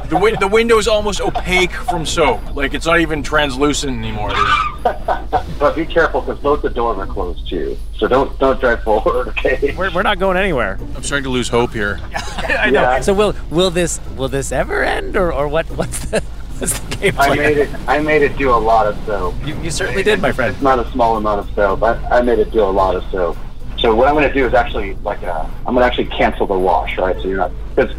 The 0.08 0.18
win- 0.20 0.36
the 0.40 0.48
window 0.48 0.78
is 0.78 0.88
almost 0.88 1.20
opaque 1.20 1.72
from 1.72 2.06
soap. 2.06 2.54
Like 2.54 2.74
it's 2.74 2.86
not 2.86 3.00
even 3.00 3.22
translucent 3.22 3.96
anymore. 3.98 4.30
There's- 4.30 4.71
but 5.58 5.76
be 5.76 5.86
careful 5.86 6.20
because 6.20 6.40
both 6.40 6.62
the 6.62 6.70
doors 6.70 6.98
are 6.98 7.06
closed 7.06 7.48
too. 7.48 7.76
So 7.96 8.08
don't 8.08 8.36
don't 8.38 8.60
drive 8.60 8.82
forward. 8.82 9.28
Okay. 9.42 9.74
We're, 9.76 9.90
we're 9.90 10.02
not 10.02 10.18
going 10.18 10.36
anywhere. 10.36 10.78
I'm 10.94 11.02
starting 11.02 11.24
to 11.24 11.30
lose 11.30 11.48
hope 11.48 11.72
here. 11.72 11.98
I 12.14 12.70
know. 12.70 12.82
Yeah. 12.82 13.00
So 13.00 13.12
will 13.12 13.34
will 13.50 13.70
this 13.70 14.00
will 14.16 14.28
this 14.28 14.52
ever 14.52 14.84
end 14.84 15.16
or, 15.16 15.32
or 15.32 15.48
what 15.48 15.66
what's 15.70 16.04
the 16.06 16.20
what's 16.58 16.78
the 16.78 16.96
game 16.96 17.14
I 17.18 17.34
made 17.34 17.58
it. 17.58 17.70
I 17.88 17.98
made 18.00 18.22
it 18.22 18.36
do 18.36 18.50
a 18.50 18.56
lot 18.56 18.86
of 18.86 18.96
soap. 19.04 19.34
You, 19.44 19.60
you 19.62 19.70
certainly 19.70 20.02
did, 20.02 20.20
my 20.20 20.32
friend. 20.32 20.52
It's 20.52 20.62
not 20.62 20.78
a 20.78 20.90
small 20.92 21.16
amount 21.16 21.40
of 21.40 21.54
soap. 21.54 21.82
I, 21.82 21.94
I 22.08 22.22
made 22.22 22.38
it 22.38 22.50
do 22.52 22.60
a 22.60 22.64
lot 22.64 22.94
of 22.94 23.04
soap. 23.10 23.36
So 23.78 23.94
what 23.94 24.06
I'm 24.06 24.14
going 24.14 24.28
to 24.28 24.34
do 24.34 24.46
is 24.46 24.54
actually 24.54 24.94
like 24.96 25.22
uh, 25.24 25.48
I'm 25.66 25.74
going 25.74 25.78
to 25.78 25.86
actually 25.86 26.06
cancel 26.16 26.46
the 26.46 26.58
wash, 26.58 26.98
right? 26.98 27.16
So 27.16 27.26
you're 27.26 27.38
not 27.38 27.50
because 27.74 27.94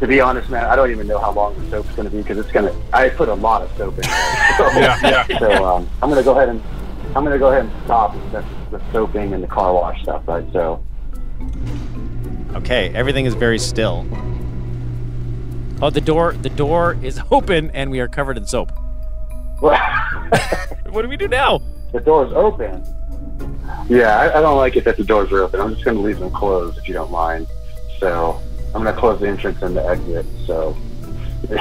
to 0.00 0.06
be 0.06 0.20
honest, 0.20 0.48
man, 0.48 0.64
I 0.64 0.76
don't 0.76 0.90
even 0.90 1.06
know 1.06 1.18
how 1.18 1.32
long 1.32 1.58
the 1.58 1.70
soap's 1.70 1.94
going 1.96 2.08
to 2.08 2.14
be 2.14 2.22
because 2.22 2.38
it's 2.38 2.52
going 2.52 2.66
to. 2.66 2.96
I 2.96 3.08
put 3.08 3.28
a 3.28 3.34
lot 3.34 3.62
of 3.62 3.76
soap 3.76 3.94
in 3.94 4.02
there. 4.02 4.54
So, 4.56 4.66
Yeah, 4.78 4.98
yeah. 5.02 5.38
So 5.38 5.64
um, 5.64 5.88
I'm 6.02 6.08
going 6.08 6.20
to 6.20 6.24
go 6.24 6.32
ahead 6.36 6.48
and 6.48 6.62
I'm 7.16 7.24
going 7.24 7.32
to 7.32 7.38
go 7.38 7.48
ahead 7.48 7.64
and 7.64 7.84
stop 7.84 8.14
the, 8.32 8.44
the 8.70 8.80
soaping 8.92 9.32
and 9.32 9.42
the 9.42 9.48
car 9.48 9.72
wash 9.74 10.02
stuff, 10.02 10.22
right? 10.28 10.44
So 10.52 10.82
Okay, 12.54 12.90
everything 12.94 13.24
is 13.26 13.34
very 13.34 13.58
still. 13.58 14.06
Oh, 15.80 15.90
the 15.90 16.00
door 16.00 16.32
the 16.32 16.50
door 16.50 16.96
is 17.02 17.20
open 17.30 17.70
and 17.72 17.90
we 17.90 18.00
are 18.00 18.08
covered 18.08 18.36
in 18.36 18.46
soap. 18.46 18.72
What 20.88 21.02
do 21.02 21.08
we 21.08 21.16
do 21.16 21.28
now? 21.28 21.60
the 21.92 22.00
door's 22.00 22.32
open. 22.32 22.82
Yeah, 23.88 24.18
I, 24.18 24.38
I 24.38 24.42
don't 24.42 24.56
like 24.56 24.76
it 24.76 24.84
that 24.84 24.96
the 24.96 25.04
doors 25.04 25.30
are 25.32 25.40
open. 25.40 25.60
I'm 25.60 25.72
just 25.72 25.84
going 25.84 25.96
to 25.96 26.02
leave 26.02 26.18
them 26.18 26.30
closed 26.30 26.76
if 26.78 26.88
you 26.88 26.94
don't 26.94 27.10
mind. 27.10 27.46
So 27.98 28.40
I'm 28.74 28.82
going 28.82 28.94
to 28.94 29.00
close 29.00 29.20
the 29.20 29.28
entrance 29.28 29.62
and 29.62 29.76
the 29.76 29.84
exit. 29.86 30.26
So 30.46 30.76
you're 31.50 31.58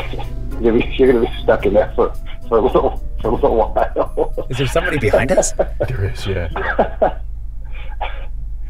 gonna 0.72 0.74
be- 0.74 0.96
you're 0.98 1.12
going 1.12 1.26
to 1.26 1.32
be 1.32 1.43
stuck 1.43 1.65
in 1.65 1.74
there 1.74 1.91
for, 1.96 2.13
for 2.48 2.58
a 2.58 2.62
little 2.62 3.04
for 3.22 3.30
a 3.30 3.36
little 3.36 3.56
while. 3.58 4.46
Is 4.50 4.58
there 4.58 4.67
somebody 4.67 5.00
behind 5.00 5.32
us? 5.32 5.52
There 5.54 6.06
is, 6.12 6.26
yeah. 6.28 7.20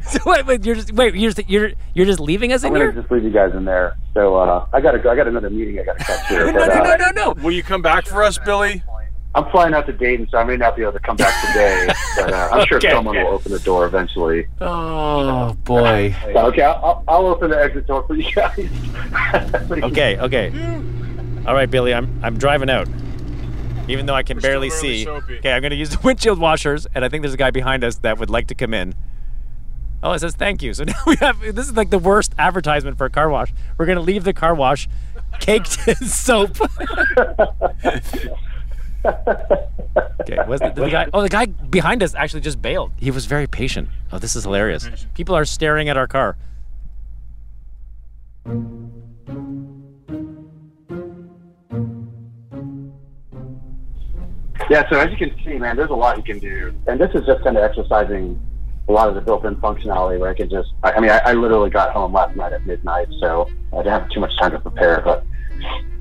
So 0.10 0.20
wait, 0.26 0.46
wait, 0.46 0.64
you're 0.66 0.76
just 0.76 0.94
wait, 0.94 1.16
you're 1.16 1.32
just, 1.34 1.50
you're 1.50 1.72
you're 1.94 2.06
just 2.06 2.22
leaving 2.22 2.54
us 2.54 2.64
I'm 2.64 2.68
in 2.68 2.74
going 2.80 2.88
to 2.88 2.94
here? 2.94 3.02
just 3.02 3.12
leave 3.12 3.26
you 3.26 3.30
guys 3.30 3.54
in 3.54 3.66
there. 3.66 3.98
So 4.14 4.38
uh, 4.38 4.66
I 4.72 4.80
got 4.80 4.94
to 4.94 5.00
go. 5.00 5.12
I 5.12 5.18
got 5.18 5.28
another 5.28 5.50
meeting 5.50 5.78
I 5.80 5.84
got 5.84 5.98
to 5.98 6.04
catch 6.06 6.28
here. 6.30 6.46
No, 6.50 6.60
But, 6.60 6.68
no, 6.68 6.76
uh, 6.76 6.96
no, 6.96 7.12
no, 7.12 7.34
no. 7.34 7.44
Will 7.44 7.52
you 7.52 7.62
come 7.62 7.82
back 7.82 8.06
for 8.06 8.24
us, 8.24 8.38
Billy? 8.38 8.82
I'm 9.38 9.50
flying 9.52 9.76
out 9.76 9.86
to 9.86 9.94
Dayton, 9.94 10.28
so 10.32 10.40
I 10.40 10.44
may 10.44 10.58
not 10.58 10.76
be 10.76 10.82
able 10.82 10.94
to 10.94 11.00
come 11.00 11.16
back 11.16 11.34
today. 11.48 11.88
but 12.16 12.34
uh, 12.34 12.50
I'm 12.52 12.66
sure 12.66 12.78
Okay. 12.80 12.90
someone 12.92 13.16
will 13.16 13.28
open 13.28 13.52
the 13.52 13.60
door 13.60 13.86
eventually. 13.86 14.48
Oh 14.60 15.54
boy. 15.64 16.16
So, 16.34 16.48
okay, 16.48 16.64
I'll, 16.64 16.76
I'll, 16.84 17.04
I'll 17.08 17.28
open 17.28 17.52
the 17.52 17.62
exit 17.62 17.86
door 17.86 18.04
for 18.08 18.16
you 18.16 18.32
guys. 18.34 18.68
Okay, 19.84 20.18
okay. 20.18 20.52
All 21.46 21.54
right, 21.54 21.70
Billy, 21.70 21.94
I'm 21.94 22.20
I'm 22.24 22.38
driving 22.38 22.70
out. 22.70 22.88
Even 23.88 24.06
though 24.08 24.16
I 24.16 24.24
can 24.24 24.40
still 24.40 24.50
barely 24.50 24.70
see. 24.72 25.04
soapy. 25.06 25.38
Okay, 25.38 25.52
I'm 25.54 25.62
going 25.62 25.70
to 25.72 25.78
use 25.78 25.92
the 25.92 26.00
windshield 26.04 26.40
washers 26.40 26.88
and 26.96 27.06
I 27.06 27.10
think 27.10 27.22
there's 27.22 27.34
a 27.36 27.38
guy 27.38 27.52
behind 27.52 27.84
us 27.84 27.98
that 28.00 28.18
would 28.18 28.30
like 28.32 28.48
to 28.48 28.56
come 28.56 28.74
in. 28.74 28.96
Oh, 30.04 30.12
it 30.14 30.20
says 30.20 30.36
thank 30.36 30.62
you. 30.64 30.74
So 30.74 30.84
now 30.84 30.94
we 31.06 31.16
have 31.18 31.40
this 31.40 31.68
is 31.68 31.74
like 31.78 31.90
the 31.92 32.00
worst 32.00 32.34
advertisement 32.40 32.98
for 32.98 33.06
a 33.06 33.10
car 33.12 33.30
wash. 33.30 33.54
We're 33.78 33.86
going 33.86 33.98
to 33.98 34.04
leave 34.04 34.24
the 34.24 34.34
car 34.34 34.56
wash 34.56 34.90
caked 35.40 35.88
in 35.88 35.96
soap. 35.96 36.58
Okay, 40.22 40.38
was 40.48 40.60
the, 40.60 40.72
the 40.76 40.90
guy? 40.90 41.08
Oh, 41.14 41.22
the 41.22 41.30
guy 41.30 41.46
behind 41.46 42.04
us 42.04 42.14
actually 42.14 42.42
just 42.42 42.62
bailed. 42.62 42.92
He 42.98 43.12
was 43.12 43.26
very 43.26 43.48
patient. 43.48 43.90
Oh, 44.12 44.20
this 44.20 44.36
is 44.36 44.44
hilarious. 44.44 44.90
People 45.14 45.36
are 45.36 45.46
staring 45.46 45.90
at 45.90 45.98
our 45.98 46.08
car. 46.08 46.38
Yeah, 54.70 54.90
so 54.90 55.00
as 55.00 55.10
you 55.12 55.18
can 55.18 55.34
see, 55.46 55.58
man, 55.58 55.78
there's 55.78 55.92
a 55.92 55.96
lot 55.96 56.18
you 56.18 56.24
can 56.24 56.40
do, 56.40 56.74
and 56.88 57.00
this 57.00 57.10
is 57.14 57.26
just 57.26 57.42
kind 57.44 57.56
of 57.58 57.64
exercising 57.64 58.38
a 58.90 58.92
lot 58.92 59.08
of 59.08 59.16
the 59.16 59.22
built-in 59.22 59.56
functionality 59.58 60.20
where 60.20 60.30
I 60.30 60.34
can 60.34 60.50
just. 60.50 60.74
I, 60.84 60.92
I 60.94 61.00
mean, 61.00 61.10
I, 61.10 61.20
I 61.20 61.34
literally 61.34 61.70
got 61.70 61.94
home 61.94 62.14
last 62.14 62.36
night 62.36 62.52
at 62.52 62.66
midnight, 62.66 63.08
so 63.22 63.50
I 63.72 63.78
didn't 63.78 64.02
have 64.02 64.10
too 64.10 64.20
much 64.20 64.38
time 64.38 64.52
to 64.52 64.60
prepare. 64.60 65.02
But 65.02 65.26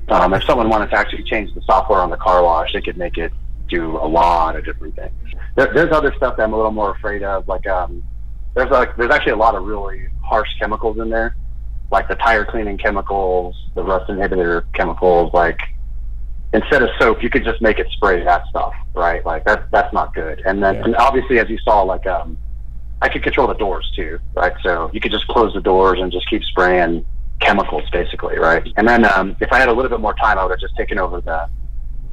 um, 0.09 0.33
if 0.33 0.43
someone 0.43 0.69
wanted 0.69 0.89
to 0.91 0.97
actually 0.97 1.23
change 1.23 1.53
the 1.53 1.61
software 1.61 1.99
on 1.99 2.09
the 2.09 2.17
car 2.17 2.43
wash, 2.43 2.71
they 2.73 2.81
could 2.81 2.97
make 2.97 3.17
it 3.17 3.31
do 3.69 3.97
a 3.97 4.07
lot 4.07 4.55
of 4.55 4.63
different 4.63 4.95
things. 4.95 5.13
There, 5.55 5.71
there's 5.73 5.91
other 5.91 6.13
stuff 6.15 6.37
that 6.37 6.43
I'm 6.43 6.53
a 6.53 6.55
little 6.55 6.71
more 6.71 6.91
afraid 6.91 7.23
of, 7.23 7.47
like 7.47 7.67
um, 7.67 8.03
there's 8.55 8.71
like 8.71 8.95
there's 8.95 9.11
actually 9.11 9.33
a 9.33 9.37
lot 9.37 9.55
of 9.55 9.63
really 9.63 10.07
harsh 10.23 10.47
chemicals 10.59 10.97
in 10.99 11.09
there, 11.09 11.35
like 11.91 12.07
the 12.07 12.15
tire 12.15 12.45
cleaning 12.45 12.77
chemicals, 12.77 13.55
the 13.75 13.83
rust 13.83 14.09
inhibitor 14.09 14.63
chemicals, 14.73 15.33
like 15.33 15.59
instead 16.53 16.81
of 16.81 16.89
soap, 16.99 17.21
you 17.21 17.29
could 17.29 17.43
just 17.43 17.61
make 17.61 17.79
it 17.79 17.87
spray 17.91 18.23
that 18.23 18.47
stuff, 18.47 18.73
right? 18.93 19.25
Like 19.25 19.43
that's 19.45 19.63
that's 19.71 19.93
not 19.93 20.13
good. 20.13 20.41
And 20.45 20.63
then 20.63 20.77
and 20.77 20.95
obviously, 20.95 21.39
as 21.39 21.49
you 21.49 21.57
saw, 21.59 21.81
like 21.81 22.07
um, 22.07 22.37
I 23.01 23.09
could 23.09 23.23
control 23.23 23.47
the 23.47 23.55
doors 23.55 23.91
too, 23.95 24.19
right? 24.35 24.53
So 24.63 24.89
you 24.93 25.01
could 25.01 25.11
just 25.11 25.27
close 25.27 25.53
the 25.53 25.61
doors 25.61 25.99
and 26.01 26.11
just 26.11 26.29
keep 26.29 26.43
spraying 26.43 27.05
chemicals, 27.39 27.83
basically, 27.91 28.37
right? 28.37 28.67
And 28.77 28.87
then 28.87 29.05
um, 29.05 29.35
if 29.39 29.51
I 29.51 29.59
had 29.59 29.69
a 29.69 29.73
little 29.73 29.89
bit 29.89 29.99
more 29.99 30.13
time, 30.15 30.37
I 30.37 30.43
would 30.43 30.51
have 30.51 30.59
just 30.59 30.75
taken 30.75 30.99
over 30.99 31.21
the 31.21 31.49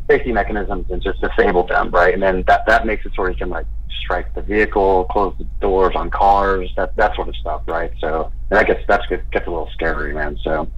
safety 0.09 0.33
mechanisms 0.33 0.87
and 0.91 1.03
just 1.03 1.21
disabled 1.21 1.69
them, 1.69 1.91
right? 1.91 2.13
And 2.13 2.23
then 2.23 2.45
that 2.47 2.67
that 2.67 2.87
makes 2.87 3.07
it 3.07 3.13
so 3.17 3.27
you 3.27 3.35
can 3.35 3.49
like 3.49 3.67
strike 4.03 4.35
the 4.35 4.43
vehicle, 4.43 5.05
close 5.05 5.35
the 5.39 5.45
doors 5.61 5.95
on 5.97 6.11
cars, 6.11 6.71
that 6.77 6.95
that 6.97 7.15
sort 7.15 7.29
of 7.29 7.37
stuff, 7.37 7.63
right? 7.67 7.93
So 8.01 8.31
and 8.51 8.59
that 8.59 8.67
gets 8.67 8.81
that's 8.87 9.07
gets, 9.07 9.47
a 9.47 9.51
little 9.51 9.71
scary, 9.73 10.13
man. 10.13 10.39
So 10.43 10.71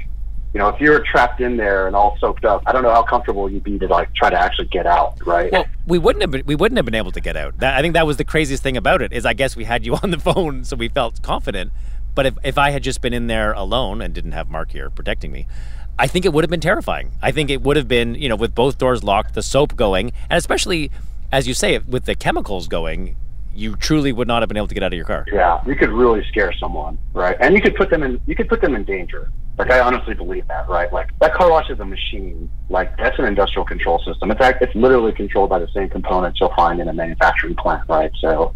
you 0.55 0.61
know, 0.61 0.69
if 0.69 0.81
you're 0.81 1.05
trapped 1.05 1.41
in 1.41 1.57
there 1.57 1.87
and 1.87 1.95
all 1.95 2.17
soaked 2.19 2.45
up, 2.45 2.63
I 2.67 2.73
don't 2.73 2.83
know 2.83 2.93
how 2.93 3.03
comfortable 3.03 3.51
you'd 3.51 3.65
be 3.65 3.79
to 3.79 3.87
like 3.89 4.15
try 4.15 4.31
to 4.31 4.41
actually 4.41 4.69
get 4.69 4.87
out, 4.87 5.19
right? 5.27 5.53
Well, 5.53 5.67
we 5.87 5.99
wouldn't 5.99 6.23
have 6.23 6.31
been, 6.31 6.47
we 6.47 6.55
wouldn't 6.55 6.79
have 6.79 6.87
been 6.87 6.95
able 6.95 7.13
to 7.13 7.21
get 7.21 7.37
out. 7.37 7.59
That, 7.59 7.77
I 7.77 7.83
think 7.83 7.93
that 7.95 8.07
was 8.07 8.17
the 8.17 8.25
craziest 8.25 8.63
thing 8.63 8.77
about 8.77 9.03
it. 9.03 9.13
Is 9.13 9.27
I 9.27 9.35
guess 9.35 9.55
we 9.55 9.65
had 9.65 9.85
you 9.85 9.97
on 10.03 10.13
the 10.13 10.19
phone, 10.19 10.65
so 10.65 10.77
we 10.77 10.89
felt 10.89 11.21
confident. 11.21 11.73
But 12.17 12.27
if 12.27 12.35
if 12.43 12.59
I 12.59 12.71
had 12.71 12.83
just 12.83 13.01
been 13.01 13.13
in 13.13 13.29
there 13.29 13.53
alone 13.53 14.03
and 14.03 14.13
didn't 14.13 14.33
have 14.33 14.51
Mark 14.51 14.73
here 14.73 14.91
protecting 14.91 15.31
me, 15.31 15.47
I 15.99 16.09
think 16.09 16.25
it 16.25 16.33
would 16.33 16.43
have 16.43 16.51
been 16.51 16.61
terrifying. 16.61 17.13
I 17.23 17.31
think 17.31 17.51
it 17.51 17.63
would 17.63 17.77
have 17.77 17.87
been 17.87 18.17
you 18.17 18.29
know 18.29 18.35
with 18.35 18.55
both 18.55 18.79
doors 18.79 19.05
locked, 19.05 19.35
the 19.35 19.43
soap 19.43 19.77
going, 19.77 20.11
and 20.29 20.39
especially 20.39 20.91
as 21.31 21.47
you 21.47 21.55
say 21.55 21.79
with 21.79 22.07
the 22.07 22.15
chemicals 22.15 22.69
going, 22.69 23.17
you 23.55 23.77
truly 23.77 24.13
would 24.13 24.27
not 24.27 24.41
have 24.43 24.49
been 24.49 24.57
able 24.57 24.67
to 24.67 24.75
get 24.75 24.83
out 24.83 24.93
of 24.93 24.97
your 24.97 25.05
car. 25.05 25.27
Yeah, 25.31 25.63
you 25.67 25.77
could 25.77 25.91
really 25.91 26.25
scare 26.29 26.53
someone, 26.55 26.99
right? 27.13 27.37
And 27.39 27.55
you 27.55 27.61
could 27.61 27.77
put 27.77 27.91
them 27.91 28.03
in 28.03 28.19
you 28.27 28.35
could 28.35 28.49
put 28.49 28.63
them 28.63 28.75
in 28.75 28.85
danger. 28.85 29.31
Like 29.59 29.71
I 29.71 29.81
honestly 29.81 30.15
believe 30.15 30.49
that, 30.49 30.71
right? 30.71 30.91
Like 30.91 31.11
that 31.19 31.35
car 31.35 31.51
wash 31.51 31.69
is 31.69 31.81
a 31.81 31.85
machine. 31.85 32.51
Like 32.71 32.97
that's 32.97 33.19
an 33.19 33.27
industrial 33.27 33.67
control 33.67 33.99
system. 34.03 34.31
In 34.31 34.39
fact, 34.39 34.63
it's 34.63 34.75
literally 34.75 35.13
controlled 35.13 35.51
by 35.51 35.59
the 35.59 35.69
same 35.69 35.91
components 35.91 36.41
you'll 36.41 36.55
find 36.55 36.81
in 36.81 36.89
a 36.89 36.95
manufacturing 36.95 37.57
plant, 37.57 37.87
right? 37.91 38.11
So 38.21 38.55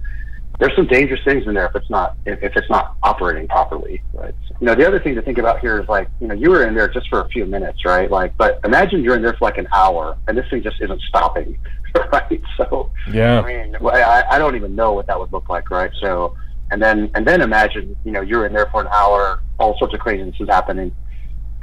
there's 0.61 0.77
some 0.77 0.87
dangerous 0.87 1.21
things 1.25 1.47
in 1.47 1.55
there 1.55 1.67
if 1.67 1.75
it's 1.75 1.89
not 1.89 2.17
if, 2.27 2.43
if 2.43 2.55
it's 2.55 2.69
not 2.69 2.95
operating 3.03 3.49
properly, 3.49 4.03
right? 4.13 4.35
So, 4.47 4.55
you 4.61 4.67
know, 4.67 4.75
the 4.75 4.87
other 4.87 5.01
thing 5.01 5.15
to 5.15 5.23
think 5.23 5.39
about 5.39 5.61
here 5.61 5.81
is 5.81 5.89
like, 5.89 6.09
you 6.21 6.29
know, 6.29 6.35
you 6.35 6.51
were 6.51 6.67
in 6.67 6.75
there 6.75 6.87
just 6.87 7.09
for 7.09 7.23
a 7.23 7.29
few 7.31 7.47
minutes, 7.47 7.83
right? 7.87 8.11
Like, 8.11 8.37
but 8.37 8.61
imagine 8.65 9.03
you're 9.03 9.17
in 9.17 9.23
there 9.23 9.33
for 9.33 9.47
like 9.47 9.57
an 9.57 9.67
hour 9.73 10.19
and 10.29 10.37
this 10.37 10.45
thing 10.51 10.63
just 10.63 10.77
isn't 10.83 11.01
stopping, 11.09 11.59
right? 12.13 12.43
So 12.59 12.93
Yeah. 13.11 13.41
I 13.41 13.47
mean, 13.47 13.77
well, 13.81 13.97
I, 13.97 14.37
I 14.37 14.39
don't 14.39 14.55
even 14.55 14.77
know 14.77 14.93
what 14.93 15.07
that 15.07 15.19
would 15.19 15.33
look 15.33 15.49
like, 15.49 15.71
right? 15.71 15.91
So, 15.99 16.37
and 16.71 16.81
then 16.81 17.11
and 17.15 17.27
then 17.27 17.41
imagine, 17.41 17.97
you 18.05 18.13
know, 18.13 18.21
you're 18.21 18.45
in 18.45 18.53
there 18.53 18.69
for 18.71 18.83
an 18.83 18.89
hour, 18.93 19.43
all 19.59 19.79
sorts 19.79 19.95
of 19.95 20.01
craziness 20.01 20.37
is 20.41 20.49
happening, 20.49 20.95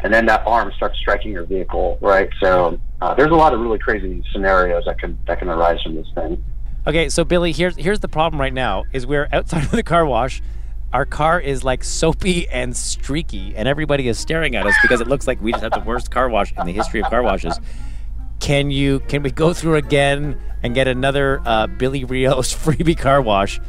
and 0.03 0.11
then 0.11 0.25
that 0.25 0.41
arm 0.47 0.71
starts 0.75 0.97
striking 0.97 1.31
your 1.31 1.45
vehicle, 1.45 1.99
right? 2.01 2.29
So, 2.41 2.79
uh, 2.99 3.13
there's 3.13 3.31
a 3.31 3.35
lot 3.35 3.53
of 3.53 3.59
really 3.59 3.77
crazy 3.77 4.23
scenarios 4.33 4.85
that 4.85 4.99
can 4.99 5.19
that 5.27 5.37
can 5.37 5.49
arise 5.49 5.81
from 5.83 5.93
this 5.93 6.07
thing. 6.15 6.43
Okay, 6.87 7.09
so 7.09 7.25
Billy, 7.25 7.51
here's 7.51 7.75
here's 7.75 7.99
the 7.99 8.07
problem 8.07 8.39
right 8.39 8.53
now: 8.53 8.85
is 8.93 9.05
we're 9.05 9.27
outside 9.33 9.65
of 9.65 9.71
the 9.71 9.83
car 9.83 10.05
wash. 10.05 10.41
Our 10.93 11.05
car 11.05 11.37
is 11.37 11.65
like 11.65 11.83
soapy 11.83 12.47
and 12.47 12.75
streaky, 12.75 13.53
and 13.57 13.67
everybody 13.67 14.07
is 14.07 14.17
staring 14.17 14.55
at 14.55 14.65
us 14.65 14.73
because 14.81 15.01
it 15.01 15.07
looks 15.07 15.27
like 15.27 15.41
we 15.41 15.51
just 15.51 15.63
have 15.63 15.73
the 15.73 15.81
worst 15.81 16.11
car 16.11 16.29
wash 16.29 16.53
in 16.57 16.65
the 16.65 16.71
history 16.71 17.01
of 17.01 17.09
car 17.09 17.23
washes. 17.23 17.59
Can 18.39 18.71
you 18.71 19.01
can 19.01 19.21
we 19.21 19.31
go 19.31 19.53
through 19.53 19.75
again 19.75 20.39
and 20.63 20.73
get 20.73 20.87
another 20.87 21.41
uh, 21.45 21.67
Billy 21.67 22.05
Rios 22.05 22.55
freebie 22.55 22.97
car 22.97 23.21
wash 23.21 23.59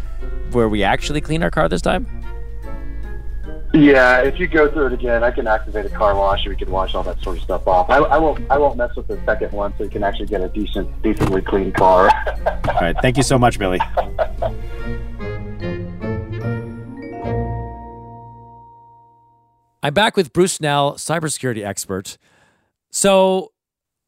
where 0.53 0.69
we 0.69 0.85
actually 0.85 1.21
clean 1.21 1.43
our 1.43 1.51
car 1.51 1.69
this 1.69 1.83
time? 1.83 2.07
Yeah, 3.79 4.23
if 4.23 4.41
you 4.41 4.49
go 4.49 4.69
through 4.69 4.87
it 4.87 4.93
again, 4.95 5.23
I 5.23 5.31
can 5.31 5.47
activate 5.47 5.87
a 5.87 5.89
car 5.89 6.17
wash 6.17 6.45
and 6.45 6.51
we 6.51 6.57
can 6.57 6.69
wash 6.69 6.97
all 6.97 7.05
that 7.05 7.23
sort 7.23 7.37
of 7.37 7.45
stuff 7.45 7.69
off. 7.69 7.89
I, 7.89 7.99
I 7.99 8.19
won't. 8.19 8.45
I 8.51 8.59
won't 8.59 8.77
mess 8.77 8.95
with 8.97 9.07
the 9.07 9.21
second 9.25 9.53
one, 9.53 9.73
so 9.79 9.85
you 9.85 9.91
can 9.91 10.03
actually 10.03 10.27
get 10.27 10.41
a 10.41 10.49
decent, 10.49 11.01
decently 11.01 11.43
clean 11.43 11.71
car. 11.71 12.11
All 12.69 12.81
right. 12.81 12.97
Thank 13.01 13.17
you 13.17 13.23
so 13.23 13.39
much, 13.39 13.57
Billy. 13.57 13.79
I'm 19.81 19.95
back 19.95 20.17
with 20.17 20.33
Bruce 20.33 20.55
Snell, 20.55 20.95
cybersecurity 20.95 21.65
expert. 21.65 22.19
So 22.91 23.53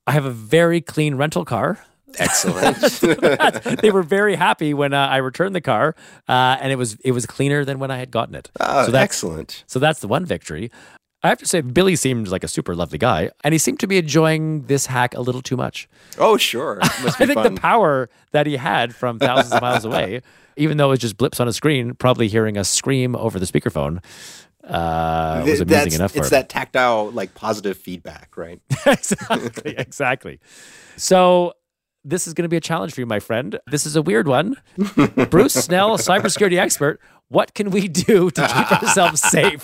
I 0.04 0.12
have 0.12 0.24
a 0.24 0.32
very 0.32 0.80
clean 0.80 1.14
rental 1.14 1.44
car. 1.44 1.78
Excellent. 2.18 2.76
they 3.82 3.90
were 3.90 4.02
very 4.02 4.34
happy 4.36 4.74
when 4.74 4.92
uh, 4.92 5.06
I 5.06 5.18
returned 5.18 5.54
the 5.54 5.60
car, 5.60 5.94
uh, 6.28 6.56
and 6.60 6.72
it 6.72 6.76
was 6.76 6.94
it 7.04 7.12
was 7.12 7.26
cleaner 7.26 7.64
than 7.64 7.78
when 7.78 7.90
I 7.90 7.98
had 7.98 8.10
gotten 8.10 8.34
it. 8.34 8.50
Oh, 8.60 8.86
so 8.86 8.92
that's, 8.92 9.02
excellent. 9.04 9.64
So 9.66 9.78
that's 9.78 10.00
the 10.00 10.08
one 10.08 10.24
victory. 10.24 10.70
I 11.22 11.28
have 11.28 11.38
to 11.38 11.46
say, 11.46 11.60
Billy 11.60 11.96
seemed 11.96 12.28
like 12.28 12.44
a 12.44 12.48
super 12.48 12.74
lovely 12.74 12.96
guy, 12.96 13.30
and 13.44 13.52
he 13.52 13.58
seemed 13.58 13.78
to 13.80 13.86
be 13.86 13.98
enjoying 13.98 14.62
this 14.62 14.86
hack 14.86 15.14
a 15.14 15.20
little 15.20 15.42
too 15.42 15.56
much. 15.56 15.86
Oh, 16.18 16.38
sure. 16.38 16.78
I 16.82 16.86
think 16.86 17.34
fun. 17.34 17.54
the 17.54 17.60
power 17.60 18.08
that 18.32 18.46
he 18.46 18.56
had 18.56 18.94
from 18.94 19.18
thousands 19.18 19.52
of 19.52 19.60
miles 19.60 19.84
away, 19.84 20.22
even 20.56 20.78
though 20.78 20.86
it 20.86 20.90
was 20.90 20.98
just 20.98 21.18
blips 21.18 21.38
on 21.38 21.46
a 21.46 21.52
screen, 21.52 21.94
probably 21.94 22.28
hearing 22.28 22.56
us 22.56 22.70
scream 22.70 23.14
over 23.16 23.38
the 23.38 23.44
speakerphone, 23.44 24.02
uh, 24.64 25.42
was 25.46 25.60
that's- 25.60 25.94
enough 25.94 26.12
for 26.12 26.20
it's 26.20 26.28
him. 26.28 26.30
that 26.30 26.48
tactile, 26.48 27.10
like 27.10 27.34
positive 27.34 27.76
feedback, 27.76 28.38
right? 28.38 28.60
exactly, 28.86 29.74
exactly. 29.76 30.40
So 30.96 31.52
this 32.04 32.26
is 32.26 32.34
going 32.34 32.44
to 32.44 32.48
be 32.48 32.56
a 32.56 32.60
challenge 32.60 32.94
for 32.94 33.00
you, 33.00 33.06
my 33.06 33.20
friend. 33.20 33.58
This 33.70 33.86
is 33.86 33.96
a 33.96 34.02
weird 34.02 34.26
one. 34.28 34.56
Bruce 35.30 35.54
Snell, 35.54 35.98
cybersecurity 35.98 36.58
expert. 36.58 37.00
What 37.28 37.54
can 37.54 37.70
we 37.70 37.86
do 37.88 38.30
to 38.30 38.40
keep 38.48 38.72
ourselves 38.82 39.20
safe 39.20 39.62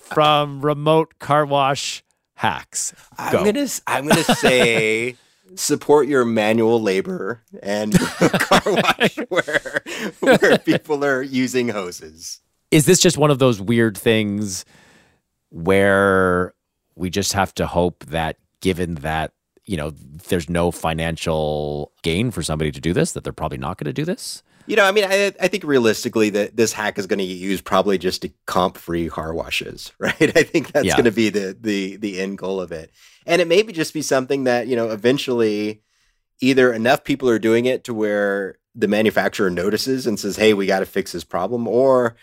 from 0.00 0.60
remote 0.60 1.18
car 1.18 1.44
wash 1.46 2.04
hacks? 2.34 2.92
Go. 3.32 3.38
I'm 3.38 3.44
gonna 3.44 3.60
s- 3.60 3.82
I'm 3.86 4.06
gonna 4.06 4.22
say 4.22 5.16
support 5.56 6.06
your 6.08 6.24
manual 6.24 6.80
labor 6.82 7.42
and 7.62 7.98
car 8.18 8.62
wash 8.66 9.16
where 9.28 9.82
where 10.20 10.58
people 10.58 11.04
are 11.04 11.22
using 11.22 11.68
hoses. 11.68 12.40
Is 12.70 12.86
this 12.86 13.00
just 13.00 13.18
one 13.18 13.30
of 13.30 13.38
those 13.38 13.60
weird 13.60 13.96
things 13.98 14.64
where 15.50 16.54
we 16.96 17.10
just 17.10 17.32
have 17.32 17.54
to 17.54 17.66
hope 17.66 18.04
that 18.06 18.36
given 18.60 18.96
that 18.96 19.32
you 19.66 19.76
know 19.76 19.90
there's 20.28 20.48
no 20.50 20.70
financial 20.70 21.92
gain 22.02 22.30
for 22.30 22.42
somebody 22.42 22.70
to 22.72 22.80
do 22.80 22.92
this 22.92 23.12
that 23.12 23.24
they're 23.24 23.32
probably 23.32 23.58
not 23.58 23.78
going 23.78 23.86
to 23.86 23.92
do 23.92 24.04
this 24.04 24.42
You 24.66 24.76
know, 24.76 24.84
I 24.86 24.92
mean, 24.92 25.04
I, 25.04 25.32
I 25.40 25.48
think 25.48 25.62
realistically 25.64 26.30
that 26.30 26.56
this 26.56 26.72
hack 26.72 26.98
is 26.98 27.06
going 27.06 27.18
to 27.18 27.26
get 27.26 27.36
used 27.36 27.64
probably 27.66 27.98
just 27.98 28.22
to 28.22 28.30
comp 28.46 28.78
free 28.78 29.10
car 29.10 29.34
washes, 29.34 29.92
right? 29.98 30.16
I 30.36 30.42
think 30.42 30.72
that's 30.72 30.86
Yeah. 30.86 30.96
going 30.96 31.04
to 31.04 31.12
be 31.12 31.28
the 31.30 31.56
the 31.60 31.96
the 31.96 32.18
end 32.20 32.38
goal 32.38 32.60
of 32.60 32.72
it, 32.72 32.90
and 33.26 33.42
it 33.42 33.48
may 33.48 33.62
be 33.62 33.72
just 33.74 33.92
be 33.92 34.00
something 34.02 34.44
that 34.44 34.66
you 34.66 34.76
know 34.76 34.88
eventually 34.90 35.82
either 36.40 36.72
enough 36.72 37.04
people 37.04 37.28
are 37.28 37.38
doing 37.38 37.66
it 37.66 37.84
to 37.84 37.94
where 37.94 38.56
the 38.74 38.88
manufacturer 38.88 39.50
notices 39.50 40.06
and 40.06 40.18
says, 40.18 40.36
"Hey, 40.36 40.54
we 40.54 40.66
got 40.66 40.80
to 40.80 40.86
fix 40.86 41.12
this 41.12 41.24
problem," 41.24 41.68
or 41.68 42.16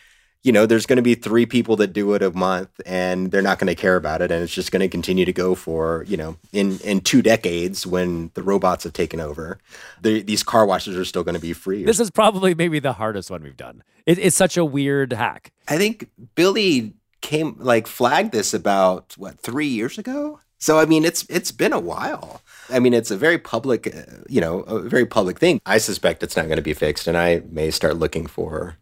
you 0.44 0.52
know, 0.52 0.66
there's 0.66 0.86
going 0.86 0.98
to 0.98 1.04
be 1.04 1.16
three 1.16 1.46
people 1.46 1.76
that 1.78 1.94
do 1.94 2.14
it 2.14 2.24
a 2.24 2.32
month 2.32 2.70
and 2.86 3.32
they're 3.32 3.42
not 3.42 3.60
going 3.60 3.68
to 3.68 3.76
care 3.76 3.96
about 3.96 4.22
it. 4.22 4.32
And 4.32 4.44
it's 4.44 4.54
just 4.54 4.72
going 4.72 4.80
to 4.82 4.88
continue 4.88 5.24
to 5.26 5.34
go 5.34 5.54
for, 5.54 6.04
you 6.08 6.18
know, 6.18 6.38
in, 6.52 6.80
in 6.80 7.02
two 7.02 7.22
decades 7.22 7.86
when 7.86 8.32
the 8.34 8.42
robots 8.42 8.84
have 8.84 8.94
taken 8.94 9.20
over, 9.20 9.60
the, 10.02 10.22
these 10.24 10.42
car 10.42 10.66
washes 10.66 10.98
are 10.98 11.06
still 11.06 11.24
going 11.24 11.36
to 11.36 11.42
be 11.42 11.54
free. 11.54 11.84
this 11.84 12.00
is 12.00 12.10
probably 12.10 12.56
maybe 12.56 12.80
the 12.80 12.94
hardest 12.94 13.30
one 13.30 13.44
we've 13.44 13.58
done 13.58 13.84
it, 14.08 14.18
it's 14.18 14.36
such 14.36 14.58
a 14.58 14.66
weird 14.66 15.14
hack 15.14 15.52
I 15.68 15.78
think 15.78 16.10
Billy 16.36 16.94
came 17.22 17.56
like 17.60 17.88
flagged 17.88 18.32
this 18.32 18.54
about 18.54 19.16
what 19.18 19.40
three 19.40 19.68
years 19.68 19.98
ago. 19.98 20.40
So 20.58 20.80
I 20.80 20.86
mean, 20.86 21.06
it's 21.06 21.26
it's 21.30 21.52
been 21.52 21.74
a 21.74 21.80
while. 21.80 22.42
I 22.70 22.80
mean, 22.80 22.94
it's 22.94 23.12
a 23.12 23.18
very 23.18 23.38
public, 23.38 23.88
uh, 23.88 24.02
you 24.28 24.42
know, 24.42 24.62
a 24.62 24.80
very 24.80 25.06
public 25.06 25.40
thing. 25.40 25.62
I 25.66 25.78
suspect 25.78 26.24
it's 26.24 26.36
not 26.36 26.48
going 26.48 26.58
to 26.58 26.62
be 26.62 26.74
fixed, 26.74 27.08
and 27.08 27.18
I 27.18 27.42
may 27.50 27.72
start 27.72 27.98
looking 27.98 28.28
for 28.28 28.76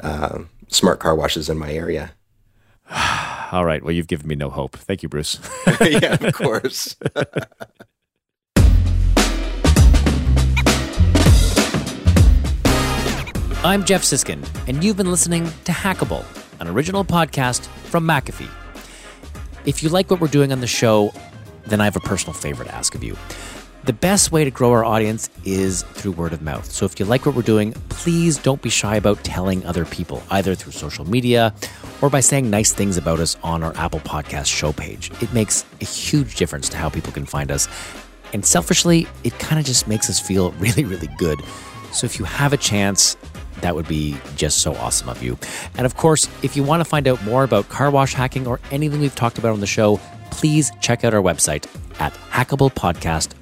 um 0.00 0.48
smart 0.72 1.00
car 1.00 1.14
washes 1.14 1.48
in 1.48 1.58
my 1.58 1.72
area. 1.72 2.12
all 3.52 3.64
right. 3.64 3.82
Well 3.82 3.92
you've 3.92 4.08
given 4.08 4.26
me 4.26 4.34
no 4.34 4.50
hope. 4.50 4.76
Thank 4.76 5.02
you 5.02 5.08
bruce. 5.08 5.38
Yeah, 5.80 6.16
of 6.20 6.34
course. 6.34 6.96
i'm 13.64 13.84
geoff 13.84 14.02
siskind 14.02 14.44
and 14.66 14.82
you've 14.82 14.96
been 14.96 15.08
listening 15.08 15.44
to 15.64 15.70
hackable 15.70 16.24
an 16.58 16.66
original 16.66 17.04
podcast 17.04 17.66
from 17.90 18.04
mcafee. 18.04 18.50
If 19.66 19.84
you 19.84 19.88
like 19.88 20.10
what 20.10 20.20
we're 20.20 20.26
doing 20.26 20.50
on 20.50 20.60
the 20.60 20.66
show 20.66 21.12
then 21.66 21.80
i 21.80 21.84
have 21.84 21.94
a 21.94 22.00
personal 22.00 22.32
favor 22.32 22.64
to 22.64 22.74
ask 22.74 22.96
of 22.96 23.04
you 23.04 23.16
the 23.84 23.92
best 23.92 24.30
way 24.30 24.44
to 24.44 24.50
grow 24.50 24.70
our 24.70 24.84
audience 24.84 25.28
is 25.44 25.82
through 25.82 26.12
word 26.12 26.32
of 26.32 26.40
mouth. 26.40 26.70
So 26.70 26.86
if 26.86 27.00
you 27.00 27.06
like 27.06 27.26
what 27.26 27.34
we're 27.34 27.42
doing, 27.42 27.72
please 27.88 28.38
don't 28.38 28.62
be 28.62 28.70
shy 28.70 28.94
about 28.94 29.24
telling 29.24 29.64
other 29.66 29.84
people, 29.84 30.22
either 30.30 30.54
through 30.54 30.72
social 30.72 31.04
media 31.04 31.52
or 32.00 32.08
by 32.08 32.20
saying 32.20 32.48
nice 32.48 32.72
things 32.72 32.96
about 32.96 33.18
us 33.18 33.36
on 33.42 33.64
our 33.64 33.76
Apple 33.76 34.00
Podcast 34.00 34.46
show 34.46 34.72
page. 34.72 35.10
It 35.20 35.32
makes 35.32 35.64
a 35.80 35.84
huge 35.84 36.36
difference 36.36 36.68
to 36.70 36.76
how 36.76 36.90
people 36.90 37.12
can 37.12 37.26
find 37.26 37.50
us. 37.50 37.68
And 38.32 38.46
selfishly, 38.46 39.08
it 39.24 39.36
kind 39.40 39.58
of 39.58 39.66
just 39.66 39.88
makes 39.88 40.08
us 40.08 40.20
feel 40.20 40.52
really, 40.58 40.84
really 40.84 41.08
good. 41.18 41.40
So 41.92 42.04
if 42.04 42.20
you 42.20 42.24
have 42.24 42.52
a 42.52 42.56
chance, 42.56 43.16
that 43.62 43.74
would 43.74 43.88
be 43.88 44.16
just 44.36 44.58
so 44.58 44.74
awesome 44.76 45.08
of 45.08 45.22
you. 45.24 45.36
And 45.76 45.86
of 45.86 45.96
course, 45.96 46.28
if 46.44 46.56
you 46.56 46.62
want 46.62 46.80
to 46.80 46.84
find 46.84 47.08
out 47.08 47.22
more 47.24 47.42
about 47.42 47.68
car 47.68 47.90
wash 47.90 48.14
hacking 48.14 48.46
or 48.46 48.60
anything 48.70 49.00
we've 49.00 49.14
talked 49.14 49.38
about 49.38 49.52
on 49.52 49.60
the 49.60 49.66
show, 49.66 49.98
please 50.30 50.70
check 50.80 51.04
out 51.04 51.14
our 51.14 51.22
website 51.22 51.66
at 52.00 52.14
hackablepodcast.com. 52.30 53.41